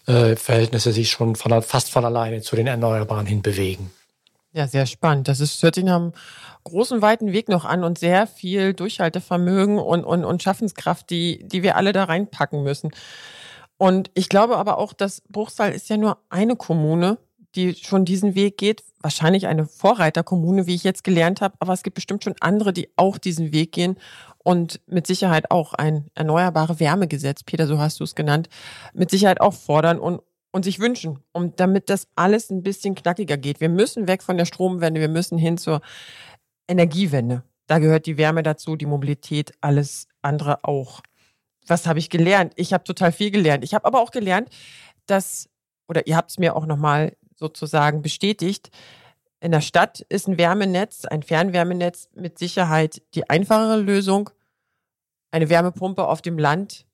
äh, 0.07 0.35
Verhältnisse 0.35 0.91
sich 0.91 1.11
schon 1.11 1.35
von, 1.35 1.61
fast 1.61 1.91
von 1.91 2.03
alleine 2.03 2.41
zu 2.41 2.55
den 2.55 2.65
Erneuerbaren 2.65 3.27
hin 3.27 3.43
bewegen. 3.43 3.91
Ja, 4.51 4.67
sehr 4.67 4.87
spannend. 4.87 5.27
Das 5.27 5.39
ist, 5.39 5.61
hört 5.61 5.75
sich 5.75 5.83
nach 5.83 5.97
einem 5.97 6.13
großen, 6.69 7.01
weiten 7.01 7.31
Weg 7.33 7.49
noch 7.49 7.65
an 7.65 7.83
und 7.83 7.99
sehr 7.99 8.27
viel 8.27 8.73
Durchhaltevermögen 8.73 9.77
und, 9.77 10.03
und, 10.03 10.25
und 10.25 10.43
Schaffenskraft, 10.43 11.09
die, 11.09 11.45
die 11.47 11.63
wir 11.63 11.75
alle 11.75 11.93
da 11.93 12.05
reinpacken 12.05 12.63
müssen. 12.63 12.91
Und 13.77 14.11
ich 14.13 14.29
glaube 14.29 14.57
aber 14.57 14.77
auch, 14.77 14.93
dass 14.93 15.21
Bruchsal 15.29 15.71
ist 15.71 15.89
ja 15.89 15.97
nur 15.97 16.17
eine 16.29 16.55
Kommune, 16.55 17.17
die 17.55 17.75
schon 17.75 18.05
diesen 18.05 18.35
Weg 18.35 18.57
geht. 18.57 18.83
Wahrscheinlich 19.01 19.47
eine 19.47 19.65
Vorreiterkommune, 19.65 20.67
wie 20.67 20.75
ich 20.75 20.83
jetzt 20.83 21.03
gelernt 21.03 21.41
habe. 21.41 21.55
Aber 21.59 21.73
es 21.73 21.83
gibt 21.83 21.95
bestimmt 21.95 22.23
schon 22.23 22.35
andere, 22.41 22.73
die 22.73 22.89
auch 22.95 23.17
diesen 23.17 23.51
Weg 23.53 23.71
gehen 23.71 23.97
und 24.37 24.81
mit 24.87 25.07
Sicherheit 25.07 25.51
auch 25.51 25.73
ein 25.73 26.07
erneuerbare 26.15 26.79
Wärmegesetz, 26.79 27.43
Peter, 27.43 27.67
so 27.67 27.79
hast 27.79 27.99
du 27.99 28.03
es 28.03 28.15
genannt, 28.15 28.49
mit 28.93 29.11
Sicherheit 29.11 29.41
auch 29.41 29.53
fordern 29.53 29.99
und 29.99 30.21
und 30.51 30.65
sich 30.65 30.79
wünschen, 30.79 31.19
um 31.31 31.55
damit 31.55 31.89
das 31.89 32.07
alles 32.15 32.49
ein 32.49 32.63
bisschen 32.63 32.95
knackiger 32.95 33.37
geht. 33.37 33.61
Wir 33.61 33.69
müssen 33.69 34.07
weg 34.07 34.23
von 34.23 34.37
der 34.37 34.45
Stromwende, 34.45 34.99
wir 34.99 35.09
müssen 35.09 35.37
hin 35.37 35.57
zur 35.57 35.81
Energiewende. 36.69 37.43
Da 37.67 37.79
gehört 37.79 38.05
die 38.05 38.17
Wärme 38.17 38.43
dazu, 38.43 38.75
die 38.75 38.85
Mobilität, 38.85 39.53
alles 39.61 40.07
andere 40.21 40.63
auch. 40.63 41.01
Was 41.67 41.85
habe 41.85 41.99
ich 41.99 42.09
gelernt? 42.09 42.53
Ich 42.55 42.73
habe 42.73 42.83
total 42.83 43.11
viel 43.11 43.31
gelernt. 43.31 43.63
Ich 43.63 43.73
habe 43.73 43.85
aber 43.85 44.01
auch 44.01 44.11
gelernt, 44.11 44.49
dass, 45.05 45.49
oder 45.87 46.07
ihr 46.07 46.15
habt 46.15 46.31
es 46.31 46.39
mir 46.39 46.55
auch 46.55 46.65
nochmal 46.65 47.15
sozusagen 47.35 48.01
bestätigt, 48.01 48.69
in 49.41 49.51
der 49.51 49.61
Stadt 49.61 50.01
ist 50.09 50.27
ein 50.27 50.37
Wärmenetz, 50.37 51.05
ein 51.05 51.23
Fernwärmenetz 51.23 52.09
mit 52.13 52.37
Sicherheit 52.37 53.01
die 53.15 53.29
einfachere 53.29 53.79
Lösung. 53.79 54.29
Eine 55.31 55.49
Wärmepumpe 55.49 56.05
auf 56.05 56.21
dem 56.21 56.37
Land 56.37 56.85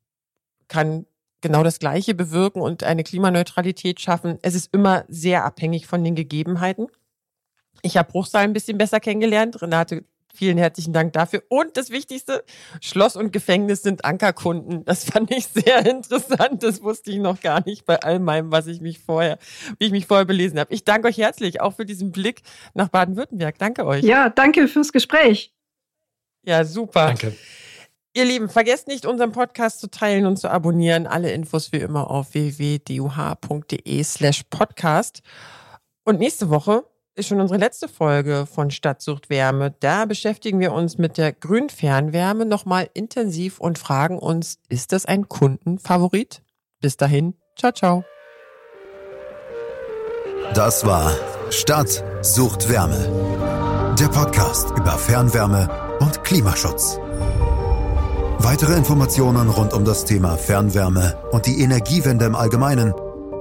kann 0.67 1.07
genau 1.41 1.63
das 1.63 1.79
Gleiche 1.79 2.13
bewirken 2.13 2.61
und 2.61 2.83
eine 2.83 3.03
Klimaneutralität 3.03 3.99
schaffen. 3.99 4.37
Es 4.41 4.53
ist 4.53 4.73
immer 4.73 5.05
sehr 5.07 5.43
abhängig 5.43 5.87
von 5.87 6.03
den 6.03 6.15
Gegebenheiten. 6.15 6.87
Ich 7.81 7.97
habe 7.97 8.11
Bruchsal 8.11 8.43
ein 8.43 8.53
bisschen 8.53 8.77
besser 8.77 8.99
kennengelernt. 8.99 9.61
Renate, 9.61 10.05
vielen 10.35 10.57
herzlichen 10.57 10.93
Dank 10.93 11.13
dafür. 11.13 11.43
Und 11.49 11.77
das 11.77 11.89
Wichtigste, 11.89 12.43
Schloss 12.81 13.15
und 13.15 13.31
Gefängnis 13.31 13.81
sind 13.81 14.05
Ankerkunden. 14.05 14.85
Das 14.85 15.05
fand 15.05 15.31
ich 15.31 15.47
sehr 15.47 15.85
interessant. 15.85 16.61
Das 16.63 16.83
wusste 16.83 17.11
ich 17.11 17.17
noch 17.17 17.39
gar 17.41 17.65
nicht 17.65 17.85
bei 17.85 18.01
all 18.01 18.19
meinem, 18.19 18.51
was 18.51 18.67
ich 18.67 18.81
mich 18.81 18.99
vorher, 18.99 19.37
wie 19.79 19.85
ich 19.85 19.91
mich 19.91 20.05
vorher 20.05 20.25
belesen 20.25 20.59
habe. 20.59 20.73
Ich 20.73 20.83
danke 20.83 21.07
euch 21.07 21.17
herzlich 21.17 21.61
auch 21.61 21.75
für 21.75 21.85
diesen 21.85 22.11
Blick 22.11 22.41
nach 22.73 22.89
Baden-Württemberg. 22.89 23.57
Danke 23.57 23.85
euch. 23.85 24.03
Ja, 24.03 24.29
danke 24.29 24.67
fürs 24.67 24.91
Gespräch. 24.91 25.53
Ja, 26.45 26.63
super. 26.63 27.07
Danke. 27.07 27.35
Ihr 28.13 28.23
Lieben, 28.23 28.47
vergesst 28.47 28.87
nicht, 28.87 29.05
unseren 29.05 29.33
Podcast 29.33 29.81
zu 29.81 29.89
teilen 29.89 30.25
und 30.25 30.37
zu 30.37 30.49
abonnieren. 30.49 31.05
Alle 31.05 31.31
Infos 31.31 31.73
wie 31.73 31.79
immer 31.79 32.09
auf 32.09 32.33
www.duh.de 32.33 34.03
slash 34.03 34.43
podcast. 34.49 35.21
Und 36.05 36.19
nächste 36.19 36.49
Woche 36.49 36.85
ist 37.15 37.27
schon 37.27 37.39
unsere 37.39 37.59
letzte 37.59 37.87
Folge 37.87 38.45
von 38.45 38.71
Stadtsucht 38.71 39.29
Wärme. 39.29 39.73
Da 39.79 40.05
beschäftigen 40.05 40.59
wir 40.59 40.73
uns 40.73 40.97
mit 40.97 41.17
der 41.17 41.31
Grünfernwärme 41.31 42.45
nochmal 42.45 42.89
intensiv 42.93 43.59
und 43.59 43.79
fragen 43.79 44.19
uns, 44.19 44.59
ist 44.69 44.91
das 44.91 45.05
ein 45.05 45.29
Kundenfavorit? 45.29 46.43
Bis 46.81 46.97
dahin, 46.97 47.35
ciao, 47.57 47.71
ciao. 47.71 48.03
Das 50.53 50.85
war 50.85 51.11
Stadt 51.49 52.03
sucht 52.21 52.69
Wärme. 52.69 53.95
Der 53.99 54.07
Podcast 54.07 54.71
über 54.71 54.91
Fernwärme 54.91 55.69
und 55.99 56.23
Klimaschutz. 56.23 56.99
Weitere 58.39 58.75
Informationen 58.75 59.49
rund 59.49 59.73
um 59.73 59.85
das 59.85 60.05
Thema 60.05 60.37
Fernwärme 60.37 61.17
und 61.31 61.45
die 61.45 61.61
Energiewende 61.61 62.25
im 62.25 62.35
Allgemeinen 62.35 62.93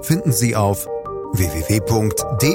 finden 0.02 0.32
Sie 0.32 0.54
auf 0.54 0.88
www.duh.de 1.34 2.54